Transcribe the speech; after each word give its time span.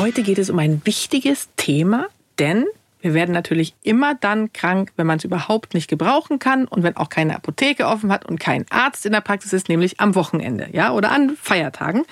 Heute 0.00 0.22
geht 0.22 0.38
es 0.38 0.48
um 0.48 0.58
ein 0.58 0.80
wichtiges 0.86 1.50
Thema, 1.56 2.06
denn 2.38 2.64
wir 3.02 3.12
werden 3.12 3.32
natürlich 3.32 3.74
immer 3.82 4.14
dann 4.14 4.50
krank, 4.50 4.92
wenn 4.96 5.06
man 5.06 5.18
es 5.18 5.24
überhaupt 5.24 5.74
nicht 5.74 5.88
gebrauchen 5.88 6.38
kann 6.38 6.64
und 6.64 6.82
wenn 6.82 6.96
auch 6.96 7.10
keine 7.10 7.36
Apotheke 7.36 7.86
offen 7.86 8.10
hat 8.10 8.24
und 8.24 8.40
kein 8.40 8.64
Arzt 8.70 9.04
in 9.04 9.12
der 9.12 9.20
Praxis 9.20 9.52
ist, 9.52 9.68
nämlich 9.68 10.00
am 10.00 10.14
Wochenende, 10.14 10.68
ja, 10.72 10.94
oder 10.94 11.12
an 11.12 11.36
Feiertagen. 11.36 12.04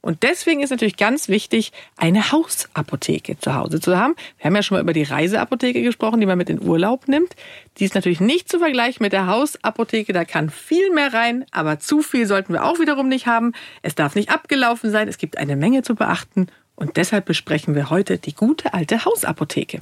Und 0.00 0.24
deswegen 0.24 0.60
ist 0.60 0.70
natürlich 0.70 0.96
ganz 0.96 1.28
wichtig, 1.28 1.70
eine 1.96 2.32
Hausapotheke 2.32 3.38
zu 3.38 3.54
Hause 3.54 3.80
zu 3.80 3.96
haben. 3.96 4.16
Wir 4.38 4.46
haben 4.46 4.56
ja 4.56 4.64
schon 4.64 4.78
mal 4.78 4.82
über 4.82 4.92
die 4.92 5.04
Reiseapotheke 5.04 5.82
gesprochen, 5.82 6.18
die 6.18 6.26
man 6.26 6.38
mit 6.38 6.50
in 6.50 6.60
Urlaub 6.60 7.06
nimmt. 7.06 7.36
Die 7.78 7.84
ist 7.84 7.94
natürlich 7.94 8.20
nicht 8.20 8.48
zu 8.48 8.58
vergleichen 8.58 9.04
mit 9.04 9.12
der 9.12 9.28
Hausapotheke. 9.28 10.12
Da 10.12 10.24
kann 10.24 10.50
viel 10.50 10.90
mehr 10.92 11.14
rein, 11.14 11.44
aber 11.52 11.78
zu 11.78 12.02
viel 12.02 12.26
sollten 12.26 12.54
wir 12.54 12.64
auch 12.64 12.80
wiederum 12.80 13.08
nicht 13.08 13.28
haben. 13.28 13.52
Es 13.82 13.94
darf 13.94 14.16
nicht 14.16 14.30
abgelaufen 14.30 14.90
sein. 14.90 15.06
Es 15.06 15.18
gibt 15.18 15.38
eine 15.38 15.54
Menge 15.54 15.82
zu 15.82 15.94
beachten 15.94 16.48
und 16.76 16.96
deshalb 16.96 17.24
besprechen 17.24 17.74
wir 17.74 17.90
heute 17.90 18.18
die 18.18 18.34
gute 18.34 18.72
alte 18.74 19.04
Hausapotheke. 19.04 19.78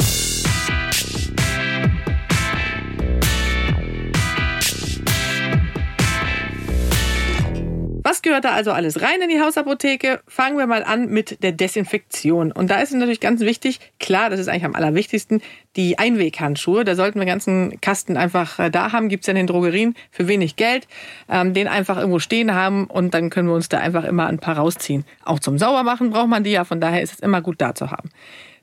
Was 8.07 8.21
gehört 8.21 8.45
da 8.45 8.53
also 8.53 8.71
alles 8.71 9.01
rein 9.01 9.23
in 9.23 9.31
die 9.31 9.41
Hausapotheke? 9.41 10.21
Fangen 10.29 10.59
wir 10.59 10.67
mal 10.67 10.85
an 10.85 11.09
mit 11.09 11.43
der 11.43 11.53
Desinfektion. 11.53 12.53
Und 12.53 12.71
da 12.71 12.81
ist 12.81 12.91
es 12.91 12.95
natürlich 12.97 13.19
ganz 13.19 13.41
wichtig, 13.41 13.81
klar, 13.99 14.29
das 14.29 14.39
ist 14.39 14.49
eigentlich 14.49 14.67
am 14.67 14.75
allerwichtigsten, 14.75 15.41
die 15.75 15.99
Einweghandschuhe. 15.99 16.85
Da 16.85 16.97
sollten 16.97 17.19
wir 17.19 17.25
ganzen 17.25 17.81
Kasten 17.81 18.19
einfach 18.19 18.59
äh, 18.59 18.71
da 18.71 18.93
haben. 18.93 19.09
Gibt's 19.09 19.27
ja 19.27 19.31
in 19.31 19.39
den 19.39 19.47
Drogerien 19.47 19.95
für 20.11 20.29
wenig 20.29 20.57
Geld. 20.57 20.87
Ähm, 21.31 21.55
den 21.55 21.67
einfach 21.67 21.97
irgendwo 21.97 22.19
stehen 22.19 22.55
haben 22.55 22.85
und 22.85 23.15
dann 23.15 23.31
können 23.31 23.49
wir 23.49 23.55
uns 23.55 23.71
da 23.71 23.79
einfach 23.79 24.05
immer 24.05 24.27
ein 24.27 24.39
paar 24.39 24.59
rausziehen. 24.59 25.07
Auch 25.25 25.39
zum 25.41 25.57
Saubermachen 25.57 26.11
braucht 26.11 26.29
man 26.29 26.45
die 26.45 26.51
ja, 26.51 26.65
von 26.65 26.83
daher 26.83 27.01
ist 27.01 27.15
es 27.15 27.21
immer 27.21 27.41
gut 27.41 27.63
da 27.63 27.75
zu 27.75 27.91
haben. 27.91 28.11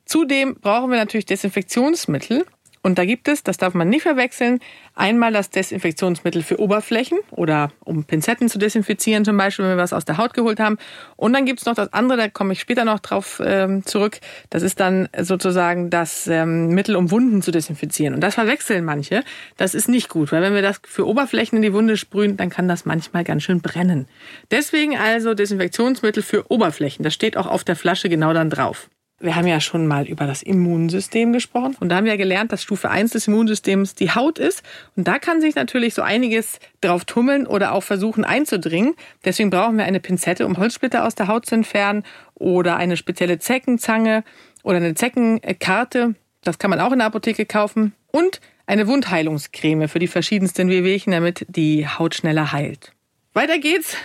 Zudem 0.06 0.54
brauchen 0.62 0.92
wir 0.92 0.98
natürlich 0.98 1.26
Desinfektionsmittel. 1.26 2.46
Und 2.84 2.98
da 2.98 3.06
gibt 3.06 3.28
es, 3.28 3.44
das 3.44 3.58
darf 3.58 3.74
man 3.74 3.90
nicht 3.90 4.02
verwechseln, 4.02 4.60
einmal 4.96 5.32
das 5.32 5.52
Desinfektionsmittel 5.52 6.42
für 6.42 6.60
Oberflächen 6.60 7.20
oder 7.30 7.72
um 7.84 8.04
Pinzetten 8.06 8.50
zu 8.50 8.58
desinfizieren, 8.58 9.24
zum 9.24 9.38
Beispiel, 9.38 9.66
wenn 9.66 9.78
wir 9.78 9.82
was 9.82 9.94
aus 9.94 10.06
der 10.06 10.18
Haut 10.18 10.34
geholt 10.34 10.60
haben. 10.60 10.78
Und 11.16 11.34
dann 11.34 11.46
gibt 11.46 11.60
es 11.60 11.66
noch 11.66 11.76
das 11.76 11.94
andere, 11.94 12.18
da 12.18 12.28
komme 12.28 12.54
ich 12.54 12.60
später 12.60 12.84
noch 12.84 13.00
drauf 13.00 13.42
ähm, 13.46 13.86
zurück. 13.86 14.20
Das 14.50 14.64
ist 14.64 14.80
dann 14.80 15.08
sozusagen 15.20 15.90
das 15.92 16.28
ähm, 16.28 16.70
Mittel, 16.70 16.96
um 16.96 17.12
Wunden 17.12 17.42
zu 17.42 17.52
desinfizieren. 17.52 18.16
Und 18.16 18.22
das 18.22 18.36
verwechseln 18.36 18.84
manche. 18.84 19.24
Das 19.58 19.76
ist 19.76 19.88
nicht 19.88 20.10
gut, 20.10 20.32
weil 20.32 20.42
wenn 20.42 20.56
wir 20.56 20.64
das 20.64 20.82
für 20.84 21.08
Oberflächen 21.08 21.58
in 21.58 21.62
die 21.62 21.74
Wunde 21.74 21.98
sprühen, 21.98 22.38
dann 22.38 22.50
kann 22.50 22.68
das 22.68 22.86
manchmal 22.86 23.24
ganz 23.24 23.44
schön 23.44 23.62
brennen. 23.62 24.08
Deswegen 24.50 24.98
also 24.98 25.36
Desinfektionsmittel 25.36 26.24
für 26.24 26.50
Oberflächen. 26.50 27.04
Das 27.04 27.14
steht 27.14 27.38
auch 27.38 27.48
auf 27.48 27.64
der 27.64 27.76
Flasche 27.76 28.10
genau 28.10 28.34
dann 28.34 28.50
drauf. 28.50 28.90
Wir 29.22 29.36
haben 29.36 29.46
ja 29.46 29.62
schon 29.62 29.86
mal 29.86 30.08
über 30.08 30.26
das 30.26 30.42
Immunsystem 30.42 31.32
gesprochen 31.32 31.76
und 31.80 31.90
da 31.90 31.98
haben 31.98 32.06
wir 32.06 32.18
gelernt, 32.18 32.52
dass 32.52 32.64
Stufe 32.64 32.90
1 32.90 33.12
des 33.12 33.28
Immunsystems 33.28 33.94
die 33.94 34.10
Haut 34.10 34.40
ist 34.40 34.64
und 34.96 35.08
da 35.08 35.20
kann 35.20 35.42
sich 35.42 35.54
natürlich 35.54 35.94
so 35.94 36.02
einiges 36.02 36.60
drauf 36.82 37.06
tummeln 37.06 37.46
oder 37.46 37.74
auch 37.74 37.84
versuchen 37.84 38.26
einzudringen. 38.26 38.96
Deswegen 39.24 39.52
brauchen 39.52 39.78
wir 39.78 39.86
eine 39.86 40.00
Pinzette, 40.00 40.48
um 40.48 40.58
Holzsplitter 40.58 41.06
aus 41.06 41.14
der 41.14 41.28
Haut 41.28 41.46
zu 41.46 41.54
entfernen 41.54 42.04
oder 42.34 42.78
eine 42.78 42.98
spezielle 42.98 43.38
Zeckenzange 43.38 44.24
oder 44.64 44.78
eine 44.78 44.96
Zeckenkarte. 44.96 46.16
Das 46.44 46.58
kann 46.58 46.72
man 46.72 46.80
auch 46.80 46.92
in 46.92 46.98
der 46.98 47.08
Apotheke 47.08 47.46
kaufen 47.46 47.94
und 48.12 48.42
eine 48.66 48.88
Wundheilungscreme 48.88 49.88
für 49.88 50.00
die 50.00 50.08
verschiedensten 50.08 50.70
Wehwehchen, 50.70 51.12
damit 51.12 51.46
die 51.48 51.88
Haut 51.88 52.16
schneller 52.16 52.52
heilt. 52.54 52.92
Weiter 53.34 53.60
geht's 53.60 53.96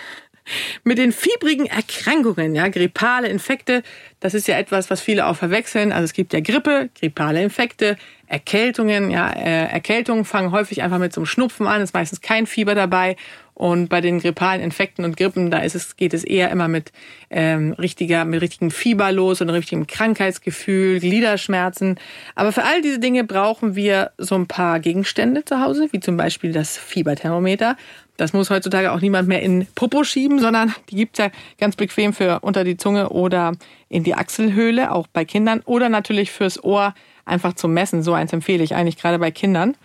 mit 0.83 0.97
den 0.97 1.11
fiebrigen 1.11 1.65
Erkrankungen, 1.65 2.55
ja, 2.55 2.67
grippale 2.69 3.27
Infekte, 3.27 3.83
das 4.19 4.33
ist 4.33 4.47
ja 4.47 4.57
etwas, 4.57 4.89
was 4.89 5.01
viele 5.01 5.27
auch 5.27 5.35
verwechseln. 5.35 5.91
Also 5.91 6.05
es 6.05 6.13
gibt 6.13 6.33
ja 6.33 6.39
Grippe, 6.39 6.89
grippale 6.99 7.43
Infekte, 7.43 7.97
Erkältungen, 8.25 9.11
ja, 9.11 9.29
äh, 9.29 9.67
Erkältungen 9.67 10.25
fangen 10.25 10.51
häufig 10.51 10.81
einfach 10.81 10.97
mit 10.97 11.13
so 11.13 11.21
einem 11.21 11.27
Schnupfen 11.27 11.67
an, 11.67 11.81
ist 11.81 11.93
meistens 11.93 12.21
kein 12.21 12.47
Fieber 12.47 12.75
dabei. 12.75 13.15
Und 13.53 13.89
bei 13.89 14.01
den 14.01 14.19
grippalen 14.19 14.61
Infekten 14.61 15.03
und 15.03 15.17
Grippen, 15.17 15.49
da 15.49 15.59
ist 15.59 15.73
es, 15.73 15.95
geht 15.95 16.13
es 16.13 16.23
eher 16.23 16.51
immer 16.51 16.67
mit 16.67 16.91
ähm, 17.31 17.73
richtiger, 17.73 18.23
mit 18.23 18.41
richtigem 18.41 18.69
Fieber 18.69 19.11
los 19.11 19.41
und 19.41 19.49
richtigem 19.49 19.87
Krankheitsgefühl, 19.87 20.99
Gliederschmerzen. 20.99 21.99
Aber 22.35 22.51
für 22.51 22.63
all 22.63 22.83
diese 22.83 22.99
Dinge 22.99 23.23
brauchen 23.23 23.75
wir 23.75 24.11
so 24.19 24.35
ein 24.35 24.45
paar 24.45 24.79
Gegenstände 24.79 25.43
zu 25.43 25.59
Hause, 25.59 25.87
wie 25.91 25.99
zum 25.99 26.17
Beispiel 26.17 26.51
das 26.51 26.77
Fieberthermometer. 26.77 27.77
Das 28.17 28.33
muss 28.33 28.49
heutzutage 28.49 28.91
auch 28.91 28.99
niemand 28.99 29.27
mehr 29.27 29.41
in 29.41 29.67
Popo 29.73 30.03
schieben, 30.03 30.39
sondern 30.39 30.73
die 30.89 30.95
gibt's 30.95 31.19
ja 31.19 31.29
ganz 31.59 31.75
bequem 31.75 32.13
für 32.13 32.39
unter 32.41 32.63
die 32.63 32.77
Zunge 32.77 33.09
oder 33.09 33.53
in 33.89 34.03
die 34.03 34.15
Achselhöhle, 34.15 34.91
auch 34.91 35.07
bei 35.07 35.25
Kindern. 35.25 35.61
Oder 35.65 35.89
natürlich 35.89 36.31
fürs 36.31 36.63
Ohr 36.63 36.93
einfach 37.25 37.53
zum 37.53 37.73
Messen. 37.73 38.03
So 38.03 38.13
eins 38.13 38.33
empfehle 38.33 38.63
ich 38.63 38.75
eigentlich 38.75 38.97
gerade 38.97 39.19
bei 39.19 39.31
Kindern. 39.31 39.75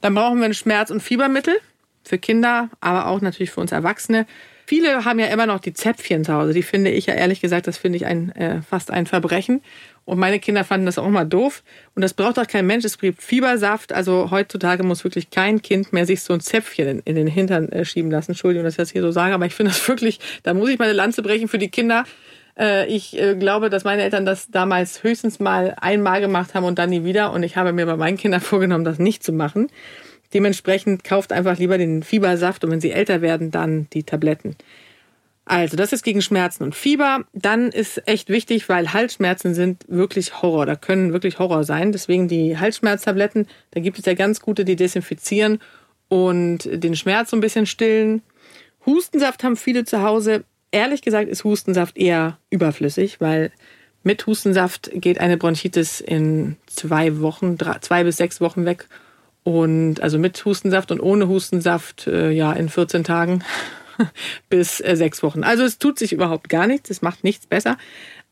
Dann 0.00 0.14
brauchen 0.14 0.38
wir 0.38 0.46
ein 0.46 0.54
Schmerz- 0.54 0.90
und 0.90 1.02
Fiebermittel 1.02 1.54
für 2.02 2.18
Kinder, 2.18 2.70
aber 2.80 3.06
auch 3.06 3.20
natürlich 3.20 3.50
für 3.50 3.60
uns 3.60 3.72
Erwachsene. 3.72 4.26
Viele 4.66 5.04
haben 5.04 5.18
ja 5.18 5.26
immer 5.26 5.46
noch 5.46 5.58
die 5.58 5.72
Zäpfchen 5.72 6.24
zu 6.24 6.32
Hause. 6.32 6.52
Die 6.52 6.62
finde 6.62 6.90
ich 6.90 7.06
ja 7.06 7.14
ehrlich 7.14 7.40
gesagt, 7.40 7.66
das 7.66 7.76
finde 7.76 7.96
ich 7.96 8.06
ein, 8.06 8.30
äh, 8.36 8.62
fast 8.62 8.92
ein 8.92 9.06
Verbrechen. 9.06 9.62
Und 10.04 10.18
meine 10.18 10.38
Kinder 10.38 10.62
fanden 10.62 10.86
das 10.86 10.96
auch 10.96 11.08
mal 11.08 11.24
doof. 11.24 11.64
Und 11.94 12.02
das 12.02 12.14
braucht 12.14 12.38
auch 12.38 12.46
kein 12.46 12.66
Mensch. 12.66 12.84
Es 12.84 12.98
gibt 12.98 13.20
Fiebersaft. 13.20 13.92
Also 13.92 14.30
heutzutage 14.30 14.84
muss 14.84 15.02
wirklich 15.02 15.30
kein 15.30 15.60
Kind 15.60 15.92
mehr 15.92 16.06
sich 16.06 16.22
so 16.22 16.32
ein 16.32 16.40
Zäpfchen 16.40 16.86
in, 16.86 16.98
in 17.00 17.16
den 17.16 17.26
Hintern 17.26 17.68
äh, 17.70 17.84
schieben 17.84 18.12
lassen. 18.12 18.30
Entschuldigung, 18.30 18.64
dass 18.64 18.74
ich 18.74 18.78
das 18.78 18.90
hier 18.92 19.02
so 19.02 19.10
sage, 19.10 19.34
aber 19.34 19.46
ich 19.46 19.54
finde 19.54 19.72
das 19.72 19.88
wirklich, 19.88 20.20
da 20.44 20.54
muss 20.54 20.68
ich 20.68 20.78
meine 20.78 20.92
Lanze 20.92 21.22
brechen 21.22 21.48
für 21.48 21.58
die 21.58 21.68
Kinder. 21.68 22.04
Äh, 22.60 22.86
ich 22.86 23.18
äh, 23.18 23.34
glaube, 23.34 23.70
dass 23.70 23.84
meine 23.84 24.02
Eltern 24.02 24.26
das 24.26 24.50
damals 24.50 25.02
höchstens 25.02 25.40
mal 25.40 25.74
einmal 25.80 26.20
gemacht 26.20 26.54
haben 26.54 26.64
und 26.64 26.78
dann 26.78 26.90
nie 26.90 27.04
wieder. 27.04 27.32
Und 27.32 27.42
ich 27.42 27.56
habe 27.56 27.72
mir 27.72 27.86
bei 27.86 27.96
meinen 27.96 28.18
Kindern 28.18 28.40
vorgenommen, 28.42 28.84
das 28.84 28.98
nicht 28.98 29.24
zu 29.24 29.32
machen. 29.32 29.68
Dementsprechend 30.34 31.02
kauft 31.02 31.32
einfach 31.32 31.58
lieber 31.58 31.78
den 31.78 32.04
Fiebersaft 32.04 32.62
und 32.62 32.70
wenn 32.70 32.80
sie 32.80 32.92
älter 32.92 33.20
werden, 33.20 33.50
dann 33.50 33.88
die 33.92 34.04
Tabletten. 34.04 34.54
Also, 35.44 35.76
das 35.76 35.92
ist 35.92 36.04
gegen 36.04 36.22
Schmerzen 36.22 36.62
und 36.62 36.76
Fieber. 36.76 37.24
Dann 37.32 37.70
ist 37.70 38.06
echt 38.06 38.28
wichtig, 38.28 38.68
weil 38.68 38.92
Halsschmerzen 38.92 39.54
sind 39.54 39.84
wirklich 39.88 40.40
Horror. 40.42 40.66
Da 40.66 40.76
können 40.76 41.12
wirklich 41.12 41.40
Horror 41.40 41.64
sein. 41.64 41.90
Deswegen 41.90 42.28
die 42.28 42.56
Halsschmerztabletten, 42.56 43.48
da 43.72 43.80
gibt 43.80 43.98
es 43.98 44.04
ja 44.04 44.14
ganz 44.14 44.40
gute, 44.40 44.64
die 44.64 44.76
desinfizieren 44.76 45.58
und 46.08 46.68
den 46.70 46.94
Schmerz 46.94 47.30
so 47.30 47.36
ein 47.36 47.40
bisschen 47.40 47.66
stillen. 47.66 48.22
Hustensaft 48.86 49.42
haben 49.42 49.56
viele 49.56 49.84
zu 49.84 50.02
Hause. 50.02 50.44
Ehrlich 50.72 51.02
gesagt 51.02 51.28
ist 51.28 51.44
Hustensaft 51.44 51.98
eher 51.98 52.38
überflüssig, 52.50 53.20
weil 53.20 53.50
mit 54.02 54.26
Hustensaft 54.26 54.90
geht 54.94 55.20
eine 55.20 55.36
Bronchitis 55.36 56.00
in 56.00 56.56
zwei 56.66 57.20
Wochen, 57.20 57.58
drei, 57.58 57.78
zwei 57.80 58.04
bis 58.04 58.16
sechs 58.16 58.40
Wochen 58.40 58.64
weg. 58.64 58.86
Und 59.42 60.00
also 60.00 60.18
mit 60.18 60.44
Hustensaft 60.44 60.92
und 60.92 61.00
ohne 61.00 61.28
Hustensaft, 61.28 62.06
äh, 62.06 62.30
ja, 62.30 62.52
in 62.52 62.68
14 62.68 63.04
Tagen 63.04 63.42
bis 64.48 64.80
äh, 64.80 64.96
sechs 64.96 65.22
Wochen. 65.22 65.44
Also 65.44 65.64
es 65.64 65.78
tut 65.78 65.98
sich 65.98 66.12
überhaupt 66.12 66.48
gar 66.48 66.66
nichts, 66.66 66.90
es 66.90 67.02
macht 67.02 67.24
nichts 67.24 67.46
besser. 67.46 67.76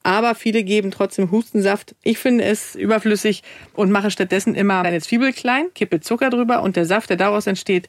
Aber 0.02 0.34
viele 0.34 0.62
geben 0.62 0.90
trotzdem 0.90 1.30
Hustensaft. 1.30 1.94
Ich 2.02 2.18
finde 2.18 2.44
es 2.44 2.74
überflüssig 2.74 3.42
und 3.74 3.90
mache 3.90 4.10
stattdessen 4.10 4.54
immer 4.54 4.82
eine 4.82 5.00
Zwiebel 5.00 5.32
klein, 5.32 5.66
kippe 5.74 6.00
Zucker 6.00 6.30
drüber 6.30 6.62
und 6.62 6.76
der 6.76 6.86
Saft, 6.86 7.10
der 7.10 7.16
daraus 7.16 7.46
entsteht, 7.46 7.88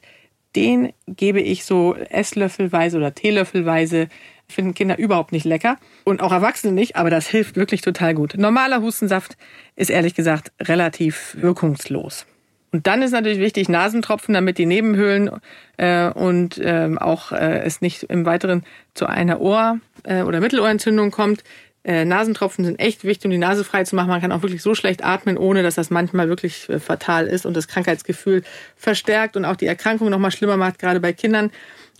den 0.56 0.92
gebe 1.06 1.40
ich 1.40 1.64
so 1.64 1.94
Esslöffelweise 1.94 2.96
oder 2.96 3.14
Teelöffelweise. 3.14 4.08
Finden 4.50 4.74
Kinder 4.74 4.98
überhaupt 4.98 5.32
nicht 5.32 5.44
lecker 5.44 5.76
und 6.04 6.22
auch 6.22 6.32
Erwachsene 6.32 6.72
nicht, 6.72 6.96
aber 6.96 7.10
das 7.10 7.26
hilft 7.26 7.56
wirklich 7.56 7.80
total 7.80 8.14
gut. 8.14 8.34
Normaler 8.36 8.82
Hustensaft 8.82 9.36
ist 9.76 9.90
ehrlich 9.90 10.14
gesagt 10.14 10.52
relativ 10.60 11.36
wirkungslos. 11.40 12.26
Und 12.72 12.86
dann 12.86 13.02
ist 13.02 13.10
natürlich 13.10 13.40
wichtig 13.40 13.68
Nasentropfen, 13.68 14.32
damit 14.32 14.58
die 14.58 14.66
Nebenhöhlen 14.66 15.30
äh, 15.76 16.08
und 16.10 16.58
äh, 16.58 16.88
auch 16.98 17.32
äh, 17.32 17.62
es 17.64 17.80
nicht 17.80 18.04
im 18.04 18.24
Weiteren 18.26 18.62
zu 18.94 19.06
einer 19.06 19.40
Ohr- 19.40 19.80
äh, 20.04 20.22
oder 20.22 20.40
Mittelohrentzündung 20.40 21.10
kommt. 21.10 21.42
Äh, 21.82 22.04
Nasentropfen 22.04 22.64
sind 22.64 22.78
echt 22.78 23.04
wichtig, 23.04 23.24
um 23.24 23.30
die 23.30 23.38
Nase 23.38 23.64
frei 23.64 23.84
zu 23.84 23.96
machen. 23.96 24.08
Man 24.08 24.20
kann 24.20 24.32
auch 24.32 24.42
wirklich 24.42 24.62
so 24.62 24.74
schlecht 24.74 25.02
atmen, 25.02 25.38
ohne 25.38 25.62
dass 25.62 25.74
das 25.76 25.90
manchmal 25.90 26.28
wirklich 26.28 26.68
äh, 26.68 26.78
fatal 26.78 27.26
ist 27.26 27.46
und 27.46 27.56
das 27.56 27.68
Krankheitsgefühl 27.68 28.42
verstärkt 28.76 29.36
und 29.36 29.44
auch 29.44 29.56
die 29.56 29.66
Erkrankung 29.66 30.10
noch 30.10 30.18
mal 30.18 30.30
schlimmer 30.30 30.56
macht, 30.56 30.78
gerade 30.78 31.00
bei 31.00 31.12
Kindern. 31.12 31.50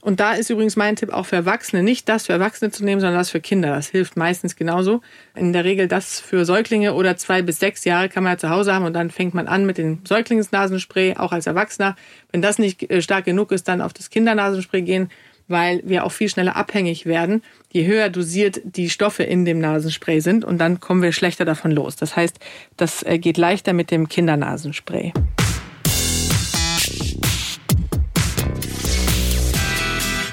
Und 0.03 0.19
da 0.19 0.33
ist 0.33 0.49
übrigens 0.49 0.77
mein 0.77 0.97
Tipp 0.97 1.13
auch 1.13 1.27
für 1.27 1.37
Erwachsene, 1.37 1.83
nicht 1.83 2.09
das 2.09 2.27
für 2.27 2.33
Erwachsene 2.33 2.71
zu 2.71 2.85
nehmen, 2.85 3.01
sondern 3.01 3.19
das 3.19 3.31
für 3.31 3.41
Kinder. 3.41 3.75
Das 3.75 3.89
hilft 3.89 4.17
meistens 4.17 4.57
genauso. 4.57 5.03
In 5.35 5.53
der 5.53 5.65
Regel 5.65 5.89
das 5.89 6.21
für 6.21 6.45
Säuglinge 6.45 6.95
oder 6.95 7.17
zwei 7.17 7.43
bis 7.43 7.59
sechs 7.59 7.85
Jahre 7.85 8.09
kann 8.09 8.25
man 8.25 8.33
ja 8.33 8.39
zu 8.39 8.51
Hause 8.51 8.75
haben 8.75 8.87
und 8.87 8.95
dann 8.95 9.11
fängt 9.11 9.35
man 9.35 9.47
an 9.47 9.67
mit 9.67 9.77
dem 9.77 10.01
Säuglingsnasenspray, 10.07 11.17
auch 11.17 11.33
als 11.33 11.47
Erwachsener. 11.47 11.97
Wenn 12.33 12.41
das 12.41 12.59
nicht 12.59 12.91
äh, 12.91 13.03
stark 13.03 13.27
genug 13.27 13.53
ist, 13.53 13.69
dann 13.69 13.83
auf 13.83 13.93
das 13.93 14.09
Kindernasenspray 14.09 14.83
gehen, 14.83 15.11
weil 15.49 15.83
wir 15.85 16.05
auch 16.05 16.13
viel 16.13 16.29
schneller 16.29 16.57
abhängig 16.57 17.07
werden, 17.07 17.43
je 17.73 17.85
höher 17.85 18.09
dosiert 18.09 18.61
die 18.65 18.89
Stoffe 18.89 19.25
in 19.25 19.45
dem 19.45 19.59
Nasenspray 19.59 20.21
sind 20.21 20.45
und 20.45 20.59
dann 20.59 20.81
kommen 20.81 21.03
wir 21.03 21.13
schlechter 21.13 21.45
davon 21.45 21.73
los. 21.73 21.97
Das 21.97 22.17
heißt, 22.17 22.39
das 22.77 23.03
äh, 23.03 23.19
geht 23.19 23.37
leichter 23.37 23.73
mit 23.73 23.91
dem 23.91 24.09
Kindernasenspray. 24.09 25.13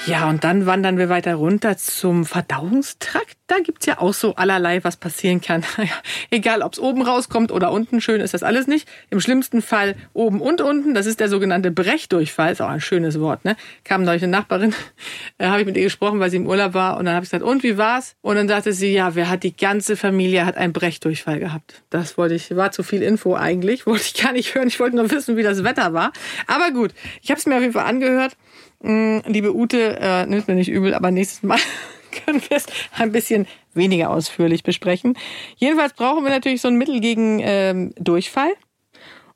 Ja, 0.07 0.29
und 0.29 0.45
dann 0.45 0.65
wandern 0.65 0.97
wir 0.97 1.09
weiter 1.09 1.35
runter 1.35 1.75
zum 1.77 2.25
Verdauungstrakt. 2.25 3.35
Da 3.47 3.59
gibt's 3.59 3.85
ja 3.85 3.99
auch 3.99 4.13
so 4.13 4.35
allerlei, 4.35 4.81
was 4.85 4.95
passieren 4.95 5.41
kann. 5.41 5.65
Egal, 6.29 6.61
ob's 6.61 6.79
oben 6.79 7.01
rauskommt 7.01 7.51
oder 7.51 7.71
unten, 7.73 7.99
schön 7.99 8.21
ist 8.21 8.33
das 8.33 8.41
alles 8.41 8.67
nicht. 8.67 8.87
Im 9.09 9.19
schlimmsten 9.19 9.61
Fall 9.61 9.95
oben 10.13 10.39
und 10.39 10.61
unten. 10.61 10.93
Das 10.93 11.07
ist 11.07 11.19
der 11.19 11.27
sogenannte 11.27 11.71
Brechdurchfall. 11.71 12.53
Ist 12.53 12.61
auch 12.61 12.69
ein 12.69 12.79
schönes 12.79 13.19
Wort, 13.19 13.43
ne? 13.43 13.57
Kam 13.83 14.03
neulich 14.03 14.23
eine 14.23 14.31
Nachbarin, 14.31 14.73
äh, 15.39 15.47
habe 15.47 15.59
ich 15.59 15.65
mit 15.65 15.75
ihr 15.75 15.83
gesprochen, 15.83 16.21
weil 16.21 16.29
sie 16.29 16.37
im 16.37 16.47
Urlaub 16.47 16.73
war. 16.73 16.97
Und 16.97 17.05
dann 17.05 17.13
habe 17.13 17.25
ich 17.25 17.29
gesagt, 17.29 17.43
und 17.43 17.63
wie 17.63 17.77
war's? 17.77 18.15
Und 18.21 18.37
dann 18.37 18.47
sagte 18.47 18.71
sie, 18.71 18.93
ja, 18.93 19.13
wer 19.13 19.29
hat 19.29 19.43
die 19.43 19.55
ganze 19.55 19.97
Familie 19.97 20.45
hat 20.45 20.55
einen 20.55 20.71
Brechdurchfall 20.71 21.39
gehabt. 21.39 21.83
Das 21.89 22.17
wollte 22.17 22.35
ich, 22.35 22.55
war 22.55 22.71
zu 22.71 22.81
viel 22.81 23.01
Info 23.01 23.35
eigentlich. 23.35 23.85
Wollte 23.87 24.03
ich 24.03 24.21
gar 24.21 24.31
nicht 24.31 24.55
hören. 24.55 24.69
Ich 24.69 24.79
wollte 24.79 24.95
nur 24.95 25.11
wissen, 25.11 25.35
wie 25.35 25.43
das 25.43 25.65
Wetter 25.65 25.93
war. 25.93 26.13
Aber 26.47 26.71
gut, 26.71 26.93
ich 27.21 27.29
habe 27.29 27.39
es 27.39 27.45
mir 27.45 27.55
auf 27.55 27.61
jeden 27.61 27.73
Fall 27.73 27.85
angehört. 27.85 28.37
Mm, 28.81 29.19
liebe 29.25 29.55
Ute, 29.55 29.97
äh, 29.99 30.25
nimmt 30.25 30.47
mir 30.47 30.55
nicht 30.55 30.69
übel, 30.69 30.93
aber 30.93 31.11
nächstes 31.11 31.43
Mal 31.43 31.59
können 32.25 32.41
wir 32.47 32.57
es 32.57 32.67
ein 32.97 33.11
bisschen 33.11 33.47
weniger 33.73 34.09
ausführlich 34.09 34.63
besprechen. 34.63 35.17
Jedenfalls 35.55 35.93
brauchen 35.93 36.23
wir 36.23 36.31
natürlich 36.31 36.61
so 36.61 36.67
ein 36.67 36.77
Mittel 36.77 36.99
gegen 36.99 37.39
ähm, 37.41 37.93
Durchfall. 37.97 38.51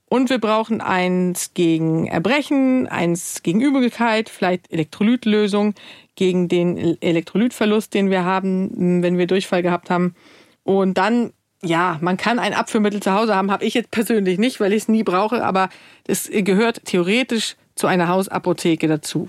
Und 0.06 0.30
wir 0.30 0.40
brauchen 0.40 0.82
eins 0.82 1.54
gegen 1.54 2.06
Erbrechen, 2.06 2.86
eins 2.88 3.44
gegen 3.44 3.62
Übelkeit, 3.62 4.28
vielleicht 4.28 4.70
Elektrolytlösung 4.70 5.74
gegen 6.16 6.50
den 6.50 7.02
Elektrolytverlust, 7.02 7.94
den 7.94 8.10
wir 8.10 8.26
haben, 8.26 9.02
wenn 9.02 9.18
wir 9.18 9.26
Durchfall 9.26 9.64
gehabt 9.64 9.90
haben. 9.90 10.14
Und 10.64 10.98
dann, 10.98 11.32
ja, 11.64 11.98
man 12.02 12.18
kann 12.18 12.40
ein 12.40 12.54
Abführmittel 12.54 13.02
zu 13.02 13.14
Hause 13.14 13.36
haben, 13.36 13.52
habe 13.52 13.64
ich 13.64 13.74
jetzt 13.74 13.92
persönlich 13.92 14.38
nicht, 14.38 14.60
weil 14.60 14.74
ich 14.74 14.84
es 14.84 14.88
nie 14.90 15.04
brauche, 15.04 15.46
aber 15.46 15.70
es 16.06 16.30
gehört 16.30 16.84
theoretisch 16.84 17.56
zu 17.82 17.88
einer 17.88 18.08
Hausapotheke 18.08 18.88
dazu. 18.88 19.28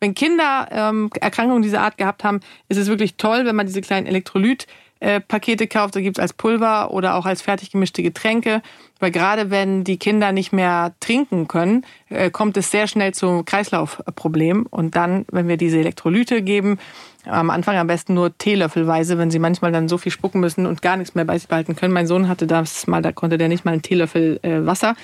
Wenn 0.00 0.14
Kinder 0.14 0.66
ähm, 0.70 1.10
Erkrankungen 1.20 1.62
dieser 1.62 1.82
Art 1.82 1.98
gehabt 1.98 2.24
haben, 2.24 2.40
ist 2.68 2.78
es 2.78 2.88
wirklich 2.88 3.16
toll, 3.16 3.44
wenn 3.44 3.54
man 3.54 3.66
diese 3.66 3.82
kleinen 3.82 4.06
Elektrolyt-Pakete 4.06 5.66
kauft. 5.66 5.94
Da 5.94 6.00
gibt 6.00 6.16
es 6.16 6.22
als 6.22 6.32
Pulver 6.32 6.90
oder 6.90 7.16
auch 7.16 7.26
als 7.26 7.42
fertig 7.42 7.70
gemischte 7.70 8.02
Getränke. 8.02 8.62
Weil 8.98 9.10
gerade 9.10 9.50
wenn 9.50 9.84
die 9.84 9.98
Kinder 9.98 10.32
nicht 10.32 10.52
mehr 10.52 10.94
trinken 11.00 11.48
können, 11.48 11.84
äh, 12.08 12.30
kommt 12.30 12.56
es 12.56 12.70
sehr 12.70 12.86
schnell 12.86 13.12
zum 13.12 13.44
Kreislaufproblem. 13.44 14.66
Und 14.70 14.96
dann, 14.96 15.26
wenn 15.30 15.48
wir 15.48 15.58
diese 15.58 15.78
Elektrolyte 15.78 16.40
geben, 16.40 16.78
am 17.26 17.50
Anfang 17.50 17.76
am 17.76 17.86
besten 17.86 18.14
nur 18.14 18.36
Teelöffelweise, 18.38 19.18
wenn 19.18 19.30
sie 19.30 19.38
manchmal 19.38 19.72
dann 19.72 19.90
so 19.90 19.98
viel 19.98 20.12
spucken 20.12 20.40
müssen 20.40 20.64
und 20.64 20.80
gar 20.80 20.96
nichts 20.96 21.14
mehr 21.14 21.26
bei 21.26 21.36
sich 21.36 21.48
behalten 21.48 21.76
können. 21.76 21.92
Mein 21.92 22.06
Sohn 22.06 22.26
hatte 22.26 22.46
das 22.46 22.86
mal, 22.86 23.02
da 23.02 23.12
konnte 23.12 23.36
der 23.36 23.48
nicht 23.48 23.66
mal 23.66 23.72
einen 23.72 23.82
Teelöffel 23.82 24.40
äh, 24.42 24.64
Wasser 24.64 24.96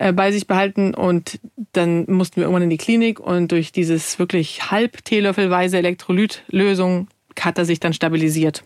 äh, 0.00 0.14
bei 0.14 0.32
sich 0.32 0.46
behalten 0.46 0.94
und 0.94 1.38
dann 1.74 2.06
mussten 2.08 2.36
wir 2.36 2.44
irgendwann 2.44 2.62
in 2.62 2.70
die 2.70 2.78
Klinik 2.78 3.20
und 3.20 3.52
durch 3.52 3.70
dieses 3.70 4.18
wirklich 4.18 4.70
halb 4.70 5.04
Teelöffelweise 5.04 5.76
Elektrolytlösung 5.76 7.08
hat 7.38 7.58
er 7.58 7.66
sich 7.66 7.80
dann 7.80 7.92
stabilisiert 7.92 8.64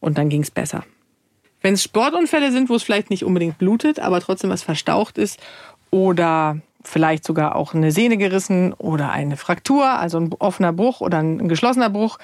und 0.00 0.18
dann 0.18 0.28
ging 0.28 0.42
es 0.42 0.50
besser. 0.50 0.84
Wenn 1.60 1.74
es 1.74 1.84
Sportunfälle 1.84 2.50
sind, 2.50 2.68
wo 2.68 2.74
es 2.74 2.82
vielleicht 2.82 3.10
nicht 3.10 3.24
unbedingt 3.24 3.58
blutet, 3.58 4.00
aber 4.00 4.20
trotzdem 4.20 4.50
was 4.50 4.64
verstaucht 4.64 5.18
ist 5.18 5.38
oder 5.92 6.58
vielleicht 6.82 7.24
sogar 7.24 7.54
auch 7.54 7.74
eine 7.74 7.92
Sehne 7.92 8.16
gerissen 8.16 8.72
oder 8.72 9.12
eine 9.12 9.36
Fraktur, 9.36 9.88
also 9.88 10.18
ein 10.18 10.34
offener 10.40 10.72
Bruch 10.72 11.00
oder 11.00 11.18
ein 11.18 11.46
geschlossener 11.46 11.90
Bruch, 11.90 12.18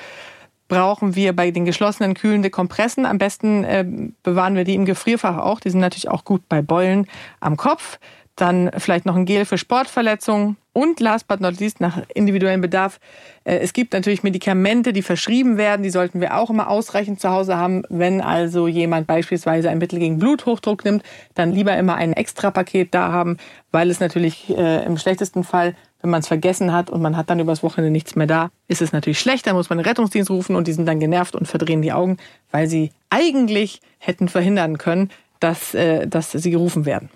brauchen 0.66 1.14
wir 1.14 1.32
bei 1.32 1.52
den 1.52 1.64
geschlossenen 1.64 2.14
kühlende 2.14 2.50
Kompressen. 2.50 3.06
Am 3.06 3.19
besten 3.19 3.62
äh, 3.62 3.87
bewahren 4.25 4.56
wir 4.56 4.64
die 4.64 4.75
im 4.75 4.84
Gefrierfach 4.84 5.37
auch. 5.38 5.60
Die 5.60 5.70
sind 5.70 5.78
natürlich 5.78 6.08
auch 6.08 6.25
gut 6.25 6.43
bei 6.49 6.60
Beulen 6.60 7.06
am 7.38 7.56
Kopf. 7.56 8.00
Dann 8.38 8.70
vielleicht 8.79 9.05
noch 9.05 9.17
ein 9.17 9.25
Gel 9.25 9.44
für 9.44 9.58
Sportverletzungen. 9.58 10.56
Und 10.73 11.00
last 11.00 11.26
but 11.26 11.40
not 11.40 11.58
least, 11.58 11.81
nach 11.81 12.02
individuellem 12.14 12.61
Bedarf, 12.61 13.00
äh, 13.43 13.58
es 13.58 13.73
gibt 13.73 13.94
natürlich 13.94 14.23
Medikamente, 14.23 14.93
die 14.93 15.02
verschrieben 15.02 15.56
werden. 15.56 15.82
Die 15.82 15.90
sollten 15.90 16.20
wir 16.20 16.37
auch 16.37 16.50
immer 16.50 16.70
ausreichend 16.70 17.20
zu 17.20 17.31
Hause 17.31 17.56
haben. 17.56 17.82
Wenn 17.88 18.20
also 18.20 18.69
jemand 18.69 19.08
beispielsweise 19.08 19.70
ein 19.70 19.79
Mittel 19.79 19.99
gegen 19.99 20.20
Bluthochdruck 20.20 20.85
nimmt, 20.85 21.02
dann 21.35 21.50
lieber 21.50 21.76
immer 21.76 21.96
ein 21.96 22.12
Extra-Paket 22.12 22.94
da 22.94 23.11
haben, 23.11 23.38
weil 23.73 23.90
es 23.90 23.99
natürlich 23.99 24.56
äh, 24.56 24.84
im 24.84 24.99
schlechtesten 24.99 25.43
Fall, 25.43 25.75
wenn 26.00 26.11
man 26.11 26.20
es 26.20 26.29
vergessen 26.29 26.73
hat 26.73 26.91
und 26.91 27.02
man 27.02 27.17
hat 27.17 27.29
dann 27.29 27.41
übers 27.41 27.64
Wochenende 27.64 27.91
nichts 27.91 28.14
mehr 28.14 28.29
da, 28.29 28.50
ist 28.69 28.81
es 28.81 28.93
natürlich 28.93 29.19
schlecht. 29.19 29.49
Da 29.49 29.55
muss 29.55 29.70
man 29.70 29.79
den 29.79 29.87
Rettungsdienst 29.87 30.31
rufen 30.31 30.55
und 30.55 30.69
die 30.69 30.73
sind 30.73 30.87
dann 30.87 31.00
genervt 31.00 31.34
und 31.34 31.49
verdrehen 31.49 31.82
die 31.82 31.93
Augen, 31.93 32.19
weil 32.52 32.69
sie 32.69 32.93
eigentlich 33.11 33.81
hätten 33.99 34.29
verhindern 34.29 34.79
können, 34.79 35.11
dass, 35.41 35.75
äh, 35.75 36.06
dass 36.06 36.31
sie 36.31 36.52
gerufen 36.52 36.87
werden. 36.87 37.11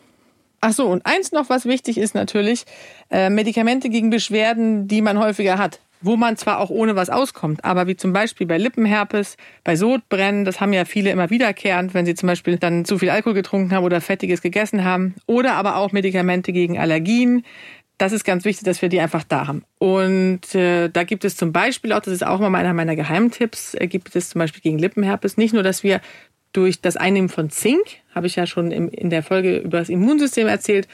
Ach 0.65 0.73
so, 0.73 0.87
und 0.87 1.05
eins 1.05 1.33
noch, 1.33 1.51
was 1.51 1.67
wichtig 1.67 1.99
ist 1.99 2.15
natürlich, 2.15 2.65
äh, 3.11 3.31
Medikamente 3.31 3.89
gegen 3.91 4.11
Beschwerden, 4.11 4.87
die 4.87 5.03
man 5.03 5.19
häufiger 5.19 5.59
hat 5.59 5.81
wo 6.03 6.17
man 6.17 6.37
zwar 6.37 6.59
auch 6.59 6.71
ohne 6.71 6.97
was 6.97 7.11
auskommt, 7.11 7.65
aber 7.65 7.87
wie 7.87 7.97
zum 7.97 8.13
Beispiel 8.13 8.47
bei 8.47 8.59
Lippenherpes, 8.59 9.37
bei 9.65 9.77
Sodbrennen, 9.77 10.45
das 10.45 10.61
haben 10.61 10.73
ja 10.73 10.85
viele 10.85 11.11
immer 11.11 11.31
wiederkehrend, 11.31 11.95
wenn 11.95 12.05
sie 12.05 12.15
zum 12.15 12.27
Beispiel 12.27 12.59
dann 12.59 12.85
zu 12.85 12.99
viel 12.99 13.11
Alkohol 13.11 13.35
getrunken 13.35 13.73
haben 13.73 13.85
oder 13.85 14.01
Fettiges 14.01 14.43
gegessen 14.43 14.85
haben, 14.85 15.15
oder 15.27 15.55
aber 15.55 15.77
auch 15.77 15.93
Medikamente 15.93 16.53
gegen 16.53 16.79
Allergien. 16.79 17.45
Das 17.99 18.13
ist 18.13 18.25
ganz 18.25 18.45
wichtig, 18.45 18.65
dass 18.65 18.83
wir 18.83 18.89
die 18.89 19.01
einfach 19.01 19.23
da 19.23 19.47
haben. 19.47 19.65
Und 19.79 20.55
äh, 20.57 20.89
da 20.89 21.05
gibt 21.05 21.25
es 21.25 21.37
zum 21.37 21.53
Beispiel 21.53 21.93
auch, 21.93 22.01
das 22.01 22.13
ist 22.13 22.27
auch 22.27 22.41
mal 22.41 22.53
einer 22.55 22.75
meiner 22.75 22.97
Geheimtipps, 22.97 23.75
äh, 23.75 23.87
gibt 23.87 24.17
es 24.17 24.31
zum 24.31 24.41
Beispiel 24.41 24.61
gegen 24.61 24.79
Lippenherpes 24.79 25.37
nicht 25.37 25.55
nur, 25.55 25.63
dass 25.63 25.85
wir 25.85 26.01
durch 26.53 26.81
das 26.81 26.97
Einnehmen 26.97 27.29
von 27.29 27.51
Zink, 27.51 27.85
habe 28.15 28.27
ich 28.27 28.37
ja 28.37 28.47
schon 28.47 28.71
in 28.71 29.11
der 29.11 29.23
Folge 29.23 29.59
über 29.59 29.79
das 29.79 29.89
Immunsystem 29.89 30.47
erzählt, 30.49 30.89